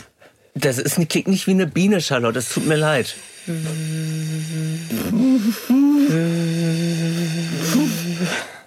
Das 0.54 0.78
ist, 0.78 0.96
klingt 1.08 1.28
nicht 1.28 1.46
wie 1.46 1.52
eine 1.52 1.68
Biene, 1.68 2.00
Charlotte. 2.00 2.40
Es 2.40 2.48
tut 2.48 2.66
mir 2.66 2.74
leid. 2.74 3.14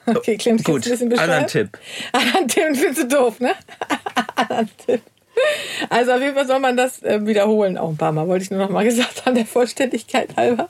Okay, 0.05 0.37
Clemens, 0.37 0.63
Gut, 0.63 0.85
ein 0.85 1.09
bisschen 1.09 1.11
anderen 1.11 1.45
beschreiben? 1.45 1.47
Tipp. 1.47 1.79
Anderen 2.11 2.47
Tipp 2.47 2.77
findest 2.77 3.03
du 3.03 3.07
doof, 3.07 3.39
ne? 3.39 3.53
Anderen 4.35 4.69
Tipp. 4.85 5.01
Also 5.89 6.11
auf 6.11 6.21
jeden 6.21 6.35
Fall 6.35 6.47
soll 6.47 6.59
man 6.59 6.77
das 6.77 7.01
äh, 7.03 7.25
wiederholen, 7.25 7.77
auch 7.77 7.89
ein 7.89 7.97
paar 7.97 8.11
Mal, 8.11 8.27
wollte 8.27 8.43
ich 8.43 8.51
nur 8.51 8.59
noch 8.59 8.69
mal 8.69 8.83
gesagt 8.85 9.25
haben, 9.25 9.35
der 9.35 9.45
Vollständigkeit 9.45 10.35
halber. 10.35 10.69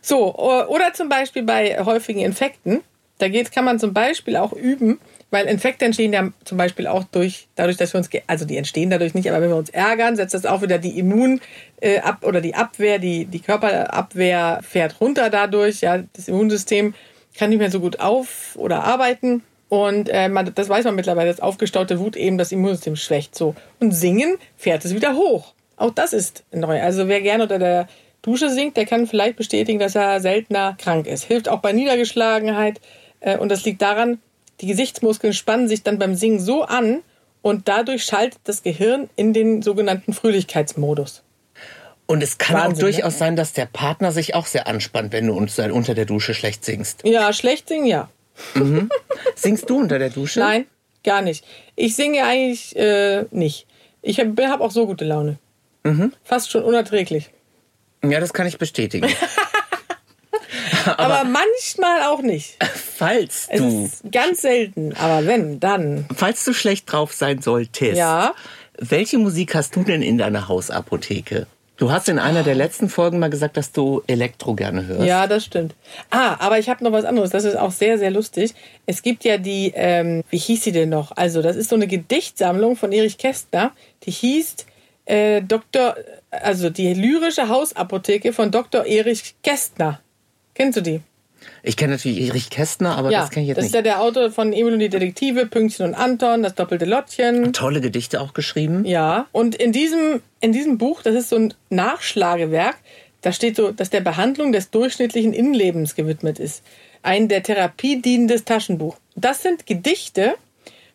So, 0.00 0.34
oder 0.36 0.92
zum 0.94 1.08
Beispiel 1.08 1.42
bei 1.42 1.84
häufigen 1.84 2.20
Infekten, 2.20 2.82
da 3.18 3.28
geht, 3.28 3.52
kann 3.52 3.64
man 3.64 3.78
zum 3.78 3.94
Beispiel 3.94 4.36
auch 4.36 4.52
üben, 4.52 4.98
weil 5.30 5.46
Infekte 5.46 5.84
entstehen 5.84 6.12
ja 6.12 6.28
zum 6.44 6.58
Beispiel 6.58 6.86
auch 6.86 7.04
durch, 7.04 7.48
dadurch, 7.54 7.76
dass 7.76 7.92
wir 7.94 7.98
uns, 7.98 8.10
also 8.26 8.44
die 8.44 8.56
entstehen 8.56 8.90
dadurch 8.90 9.14
nicht, 9.14 9.28
aber 9.30 9.40
wenn 9.40 9.50
wir 9.50 9.56
uns 9.56 9.70
ärgern, 9.70 10.16
setzt 10.16 10.34
das 10.34 10.46
auch 10.46 10.62
wieder 10.62 10.78
die 10.78 10.98
Immun, 10.98 11.40
äh, 11.80 11.98
ab, 12.00 12.18
oder 12.22 12.40
die 12.40 12.54
Abwehr, 12.54 12.98
die, 12.98 13.24
die 13.24 13.40
Körperabwehr 13.40 14.60
fährt 14.62 15.00
runter 15.00 15.30
dadurch, 15.30 15.80
ja, 15.80 16.02
das 16.12 16.28
Immunsystem 16.28 16.94
kann 17.36 17.50
nicht 17.50 17.58
mehr 17.58 17.70
so 17.70 17.80
gut 17.80 18.00
auf 18.00 18.56
oder 18.56 18.84
arbeiten. 18.84 19.42
Und 19.68 20.08
äh, 20.08 20.28
man, 20.28 20.52
das 20.54 20.68
weiß 20.68 20.84
man 20.84 20.94
mittlerweile, 20.94 21.28
dass 21.28 21.40
aufgestaute 21.40 21.98
Wut 21.98 22.16
eben 22.16 22.38
das 22.38 22.52
Immunsystem 22.52 22.96
schwächt. 22.96 23.34
So. 23.34 23.54
Und 23.80 23.92
singen 23.92 24.36
fährt 24.56 24.84
es 24.84 24.94
wieder 24.94 25.16
hoch. 25.16 25.54
Auch 25.76 25.90
das 25.90 26.12
ist 26.12 26.44
neu. 26.52 26.80
Also 26.80 27.08
wer 27.08 27.20
gerne 27.20 27.42
unter 27.42 27.58
der 27.58 27.88
Dusche 28.22 28.48
singt, 28.48 28.76
der 28.76 28.86
kann 28.86 29.06
vielleicht 29.06 29.36
bestätigen, 29.36 29.78
dass 29.78 29.94
er 29.94 30.20
seltener 30.20 30.76
krank 30.80 31.06
ist. 31.06 31.24
Hilft 31.24 31.48
auch 31.48 31.60
bei 31.60 31.72
Niedergeschlagenheit. 31.72 32.80
Äh, 33.26 33.36
und 33.36 33.50
das 33.50 33.64
liegt 33.64 33.82
daran, 33.82 34.20
die 34.60 34.66
Gesichtsmuskeln 34.66 35.34
spannen 35.34 35.68
sich 35.68 35.82
dann 35.82 35.98
beim 35.98 36.14
Singen 36.14 36.40
so 36.40 36.62
an 36.62 37.02
und 37.42 37.68
dadurch 37.68 38.04
schaltet 38.04 38.40
das 38.44 38.62
Gehirn 38.62 39.10
in 39.16 39.34
den 39.34 39.60
sogenannten 39.60 40.14
Fröhlichkeitsmodus. 40.14 41.22
Und 42.06 42.22
es 42.22 42.38
kann 42.38 42.56
Wahnsinn, 42.56 42.76
auch 42.76 42.90
durchaus 42.90 43.18
sein, 43.18 43.34
dass 43.36 43.52
der 43.52 43.66
Partner 43.66 44.12
sich 44.12 44.34
auch 44.34 44.46
sehr 44.46 44.68
anspannt, 44.68 45.12
wenn 45.12 45.26
du 45.26 45.34
unter 45.34 45.74
unter 45.74 45.94
der 45.94 46.04
Dusche 46.04 46.34
schlecht 46.34 46.64
singst. 46.64 47.02
Ja, 47.04 47.32
schlecht 47.32 47.68
singen, 47.68 47.86
ja. 47.86 48.08
Singst 49.34 49.68
du 49.68 49.78
unter 49.78 49.98
der 49.98 50.10
Dusche? 50.10 50.38
Nein, 50.38 50.66
gar 51.02 51.20
nicht. 51.20 51.44
Ich 51.74 51.96
singe 51.96 52.22
eigentlich 52.22 52.76
äh, 52.76 53.24
nicht. 53.32 53.66
Ich 54.02 54.20
habe 54.20 54.48
hab 54.48 54.60
auch 54.60 54.70
so 54.70 54.86
gute 54.86 55.04
Laune. 55.04 55.38
Fast 56.24 56.50
schon 56.50 56.64
unerträglich. 56.64 57.30
Ja, 58.04 58.20
das 58.20 58.32
kann 58.32 58.46
ich 58.46 58.58
bestätigen. 58.58 59.08
Aber, 60.96 61.24
manchmal 61.24 62.02
auch 62.02 62.22
nicht. 62.22 62.56
Falls 62.96 63.48
du, 63.54 63.90
ganz 64.10 64.42
selten. 64.42 64.94
Aber 64.96 65.26
wenn, 65.26 65.60
dann. 65.60 66.06
falls 66.14 66.44
du 66.44 66.52
schlecht 66.52 66.90
drauf 66.90 67.12
sein 67.12 67.40
solltest, 67.42 67.96
Ja. 67.96 68.34
welche 68.78 69.18
Musik 69.18 69.54
hast 69.54 69.76
du 69.76 69.82
denn 69.82 70.02
in 70.02 70.18
deiner 70.18 70.48
Hausapotheke? 70.48 71.46
Du 71.78 71.90
hast 71.90 72.08
in 72.08 72.18
einer 72.18 72.42
der 72.42 72.54
letzten 72.54 72.88
Folgen 72.88 73.18
mal 73.18 73.28
gesagt, 73.28 73.58
dass 73.58 73.70
du 73.70 74.02
Elektro 74.06 74.54
gerne 74.54 74.86
hörst. 74.86 75.04
Ja, 75.04 75.26
das 75.26 75.44
stimmt. 75.44 75.74
Ah, 76.08 76.36
aber 76.38 76.58
ich 76.58 76.70
habe 76.70 76.82
noch 76.82 76.92
was 76.92 77.04
anderes. 77.04 77.28
Das 77.30 77.44
ist 77.44 77.56
auch 77.56 77.70
sehr, 77.70 77.98
sehr 77.98 78.10
lustig. 78.10 78.54
Es 78.86 79.02
gibt 79.02 79.24
ja 79.24 79.36
die, 79.36 79.72
ähm, 79.74 80.22
wie 80.30 80.38
hieß 80.38 80.64
sie 80.64 80.72
denn 80.72 80.88
noch? 80.88 81.12
Also, 81.16 81.42
das 81.42 81.54
ist 81.54 81.68
so 81.68 81.76
eine 81.76 81.86
Gedichtsammlung 81.86 82.76
von 82.76 82.92
Erich 82.92 83.18
Kästner. 83.18 83.72
Die 84.04 84.10
hieß 84.10 84.56
äh, 85.04 85.42
Dr., 85.42 85.96
also 86.30 86.70
die 86.70 86.94
lyrische 86.94 87.48
Hausapotheke 87.50 88.32
von 88.32 88.50
Dr. 88.50 88.86
Erich 88.86 89.34
Kästner. 89.42 90.00
Kennst 90.54 90.78
du 90.78 90.80
die? 90.80 91.00
Ich 91.62 91.76
kenne 91.76 91.94
natürlich 91.94 92.20
Erich 92.28 92.50
Kästner, 92.50 92.96
aber 92.96 93.10
ja, 93.10 93.20
das 93.20 93.30
kenne 93.30 93.44
ich 93.44 93.48
jetzt 93.48 93.58
das 93.58 93.64
nicht. 93.64 93.70
ist 93.70 93.76
ja 93.76 93.82
der 93.82 94.00
Autor 94.00 94.30
von 94.30 94.52
Emil 94.52 94.74
und 94.74 94.78
die 94.78 94.88
Detektive, 94.88 95.46
Pünktchen 95.46 95.86
und 95.86 95.94
Anton, 95.94 96.42
das 96.42 96.54
doppelte 96.54 96.84
Lottchen. 96.84 97.52
Tolle 97.52 97.80
Gedichte 97.80 98.20
auch 98.20 98.34
geschrieben. 98.34 98.84
Ja, 98.84 99.26
und 99.32 99.54
in 99.54 99.72
diesem, 99.72 100.22
in 100.40 100.52
diesem 100.52 100.78
Buch, 100.78 101.02
das 101.02 101.14
ist 101.14 101.30
so 101.30 101.36
ein 101.36 101.54
Nachschlagewerk, 101.70 102.76
da 103.22 103.32
steht 103.32 103.56
so, 103.56 103.72
dass 103.72 103.90
der 103.90 104.00
Behandlung 104.00 104.52
des 104.52 104.70
durchschnittlichen 104.70 105.32
Innenlebens 105.32 105.94
gewidmet 105.94 106.38
ist. 106.38 106.62
Ein 107.02 107.28
der 107.28 107.42
Therapie 107.42 108.00
dienendes 108.00 108.44
Taschenbuch. 108.44 108.96
Das 109.16 109.42
sind 109.42 109.66
Gedichte 109.66 110.34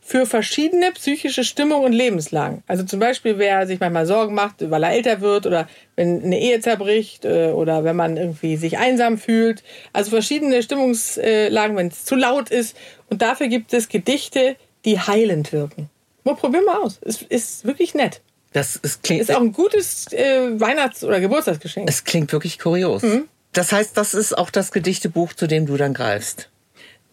für 0.04 0.26
verschiedene 0.26 0.92
psychische 0.92 1.44
Stimmungen 1.44 1.86
und 1.86 1.94
Lebenslagen. 1.94 2.64
Also 2.68 2.84
zum 2.84 3.00
Beispiel, 3.00 3.38
wer 3.38 3.66
sich 3.68 3.80
manchmal 3.80 4.06
Sorgen 4.06 4.34
macht, 4.34 4.70
weil 4.70 4.84
er 4.84 4.92
älter 4.92 5.22
wird 5.22 5.46
oder 5.46 5.68
wenn 5.96 6.24
eine 6.24 6.40
Ehe 6.40 6.60
zerbricht 6.60 7.24
äh, 7.24 7.52
oder 7.52 7.84
wenn 7.84 7.96
man 7.96 8.18
irgendwie 8.18 8.58
sich 8.58 8.78
einsam 8.78 9.18
fühlt. 9.18 9.64
Also 9.94 10.10
verschiedene 10.10 10.62
Stimmungslagen, 10.64 11.78
wenn 11.78 11.88
es 11.88 12.04
zu 12.06 12.16
laut 12.16 12.50
ist. 12.50 12.76
Und 13.10 13.22
dafür 13.22 13.48
gibt 13.48 13.74
es 13.74 13.90
Gedichte, 13.90 14.56
die 14.86 15.00
heilend 15.00 15.54
wirken. 15.54 15.90
Mal 16.24 16.36
probier 16.36 16.62
mal 16.64 16.78
aus. 16.78 17.00
Es 17.04 17.22
ist 17.22 17.66
wirklich 17.66 17.94
nett. 17.94 18.22
Das 18.54 18.76
ist, 18.76 19.04
klingt, 19.04 19.22
Ist 19.22 19.34
auch 19.34 19.40
ein 19.40 19.54
gutes 19.54 20.12
äh, 20.12 20.60
Weihnachts- 20.60 21.04
oder 21.04 21.20
Geburtstagsgeschenk. 21.22 21.88
es 21.90 22.04
klingt 22.04 22.32
wirklich 22.34 22.60
kurios. 22.60 23.02
Mhm. 23.02 23.30
Das 23.54 23.72
heißt, 23.72 23.96
das 23.96 24.14
ist 24.14 24.38
auch 24.38 24.50
das 24.50 24.72
Gedichtebuch, 24.72 25.34
zu 25.34 25.48
dem 25.48 25.66
du 25.66 25.78
dann 25.78 25.94
greifst. 25.94 26.50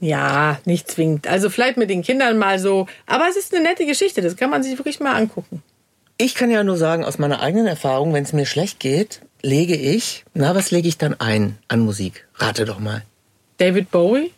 Ja, 0.00 0.58
nicht 0.64 0.90
zwingend. 0.90 1.26
Also 1.26 1.50
vielleicht 1.50 1.76
mit 1.76 1.90
den 1.90 2.02
Kindern 2.02 2.38
mal 2.38 2.58
so. 2.58 2.87
Aber 3.06 3.26
es 3.28 3.37
ist 3.37 3.52
eine 3.54 3.64
nette 3.64 3.84
Geschichte. 3.84 4.20
Das 4.22 4.37
kann 4.37 4.50
man 4.50 4.62
sich 4.62 4.78
wirklich 4.78 5.00
mal 5.00 5.14
angucken. 5.14 5.62
Ich 6.18 6.34
kann 6.34 6.50
ja 6.50 6.64
nur 6.64 6.76
sagen, 6.76 7.04
aus 7.04 7.18
meiner 7.18 7.40
eigenen 7.40 7.66
Erfahrung, 7.66 8.12
wenn 8.12 8.24
es 8.24 8.32
mir 8.32 8.46
schlecht 8.46 8.80
geht, 8.80 9.20
lege 9.42 9.76
ich, 9.76 10.24
na, 10.34 10.54
was 10.54 10.70
lege 10.70 10.88
ich 10.88 10.98
dann 10.98 11.14
ein 11.20 11.58
an 11.68 11.80
Musik? 11.80 12.26
Rate 12.37 12.64
doch 12.64 12.80
mal. 12.80 13.02
David 13.58 13.90
Bowie? 13.90 14.32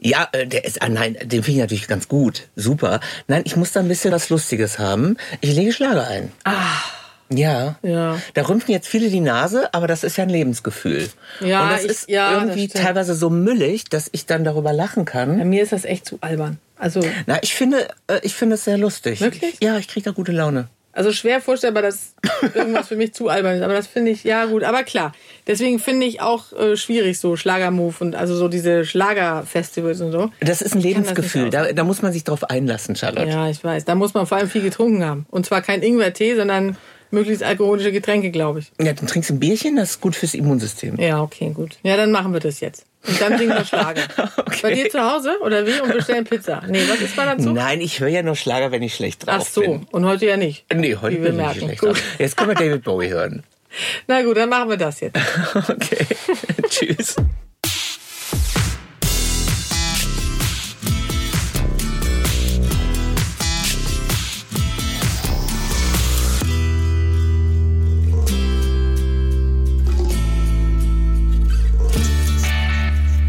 Ja, 0.00 0.28
äh, 0.32 0.46
der 0.46 0.64
ist, 0.64 0.80
ah, 0.80 0.88
nein, 0.88 1.16
den 1.22 1.42
finde 1.42 1.50
ich 1.50 1.58
natürlich 1.58 1.88
ganz 1.88 2.08
gut. 2.08 2.48
Super. 2.56 3.00
Nein, 3.26 3.42
ich 3.44 3.56
muss 3.56 3.72
da 3.72 3.80
ein 3.80 3.88
bisschen 3.88 4.12
was 4.12 4.30
Lustiges 4.30 4.78
haben. 4.78 5.16
Ich 5.40 5.54
lege 5.54 5.72
Schlager 5.72 6.06
ein. 6.06 6.32
Ah. 6.44 6.82
Ja. 7.30 7.76
Ja. 7.82 8.18
Da 8.34 8.42
rümpfen 8.42 8.72
jetzt 8.72 8.88
viele 8.88 9.10
die 9.10 9.20
Nase, 9.20 9.72
aber 9.74 9.86
das 9.86 10.04
ist 10.04 10.16
ja 10.16 10.24
ein 10.24 10.30
Lebensgefühl. 10.30 11.08
Ja, 11.40 11.64
Und 11.64 11.72
das 11.72 11.84
ich- 11.84 11.90
ist 11.90 12.08
ja, 12.08 12.32
das 12.32 12.42
irgendwie 12.42 12.68
stimmt. 12.68 12.84
teilweise 12.84 13.14
so 13.14 13.30
müllig, 13.30 13.84
dass 13.84 14.08
ich 14.12 14.26
dann 14.26 14.44
darüber 14.44 14.72
lachen 14.72 15.04
kann. 15.04 15.38
Bei 15.38 15.44
mir 15.44 15.62
ist 15.62 15.72
das 15.72 15.84
echt 15.84 16.06
zu 16.06 16.18
albern. 16.22 16.58
Also, 16.78 17.00
Na, 17.26 17.38
ich 17.42 17.54
finde, 17.54 17.88
äh, 18.06 18.20
ich 18.22 18.34
finde 18.34 18.54
es 18.54 18.64
sehr 18.64 18.78
lustig. 18.78 19.20
Wirklich? 19.20 19.56
Ja, 19.60 19.78
ich 19.78 19.88
kriege 19.88 20.04
da 20.04 20.10
gute 20.12 20.32
Laune. 20.32 20.68
also 20.92 21.12
schwer 21.12 21.40
vorstellbar, 21.40 21.82
dass 21.82 22.14
irgendwas 22.54 22.88
für 22.88 22.96
mich 22.96 23.14
zu 23.14 23.28
albern 23.28 23.56
ist. 23.56 23.62
Aber 23.62 23.74
das 23.74 23.86
finde 23.86 24.10
ich, 24.12 24.24
ja 24.24 24.46
gut. 24.46 24.64
Aber 24.64 24.82
klar, 24.84 25.12
deswegen 25.46 25.78
finde 25.80 26.06
ich 26.06 26.20
auch 26.20 26.52
äh, 26.52 26.76
schwierig 26.76 27.18
so 27.20 27.36
Schlagermove 27.36 28.00
und 28.00 28.14
also 28.16 28.34
so 28.36 28.48
diese 28.48 28.84
Schlagerfestivals 28.84 30.00
und 30.00 30.12
so. 30.12 30.30
Das 30.40 30.62
ist 30.62 30.72
ein 30.74 30.78
das 30.78 30.84
Lebensgefühl. 30.84 31.50
Da, 31.50 31.72
da 31.72 31.84
muss 31.84 32.02
man 32.02 32.12
sich 32.12 32.24
drauf 32.24 32.44
einlassen, 32.44 32.96
Charlotte. 32.96 33.28
Ja, 33.28 33.48
ich 33.48 33.62
weiß. 33.62 33.84
Da 33.84 33.94
muss 33.94 34.14
man 34.14 34.26
vor 34.26 34.38
allem 34.38 34.48
viel 34.48 34.62
getrunken 34.62 35.04
haben. 35.04 35.26
Und 35.30 35.46
zwar 35.46 35.62
kein 35.62 35.82
Ingwertee, 35.82 36.34
sondern 36.36 36.76
möglichst 37.10 37.42
alkoholische 37.42 37.92
Getränke, 37.92 38.30
glaube 38.30 38.60
ich. 38.60 38.72
Ja, 38.80 38.92
dann 38.92 39.06
trinkst 39.06 39.30
du 39.30 39.34
ein 39.34 39.40
Bierchen, 39.40 39.76
das 39.76 39.90
ist 39.90 40.00
gut 40.00 40.14
fürs 40.16 40.34
Immunsystem. 40.34 40.98
Ja, 41.00 41.22
okay, 41.22 41.50
gut. 41.54 41.78
Ja, 41.82 41.96
dann 41.96 42.10
machen 42.12 42.32
wir 42.32 42.40
das 42.40 42.60
jetzt. 42.60 42.84
Und 43.06 43.20
dann 43.20 43.38
singen 43.38 43.50
wir 43.56 43.64
Schlager. 43.64 44.02
Bei 44.62 44.74
dir 44.74 44.90
zu 44.90 45.00
Hause 45.00 45.36
oder 45.42 45.66
wie? 45.66 45.80
Und 45.80 45.92
bestellen 45.92 46.24
Pizza. 46.24 46.62
Nee, 46.68 46.82
was 46.88 47.00
ist 47.00 47.16
mal 47.16 47.26
dazu? 47.26 47.52
Nein, 47.52 47.80
ich 47.80 48.00
höre 48.00 48.08
ja 48.08 48.22
nur 48.22 48.34
Schlager, 48.36 48.70
wenn 48.72 48.82
ich 48.82 48.94
schlecht 48.94 49.26
drauf 49.26 49.36
Ach 49.38 49.46
so, 49.46 49.60
bin. 49.60 49.86
und 49.90 50.04
heute 50.04 50.26
ja 50.26 50.36
nicht. 50.36 50.64
Nee, 50.74 50.96
heute 51.00 51.16
bin 51.16 51.26
ich 51.32 51.36
merken. 51.36 51.60
schlecht 51.60 51.80
Gut. 51.80 51.90
drauf. 51.90 52.02
Jetzt 52.18 52.36
können 52.36 52.50
wir 52.50 52.54
David 52.56 52.84
Bowie 52.84 53.08
hören. 53.08 53.44
Na 54.06 54.22
gut, 54.22 54.36
dann 54.36 54.48
machen 54.48 54.70
wir 54.70 54.76
das 54.76 55.00
jetzt. 55.00 55.18
Okay. 55.68 56.06
Tschüss. 56.68 57.16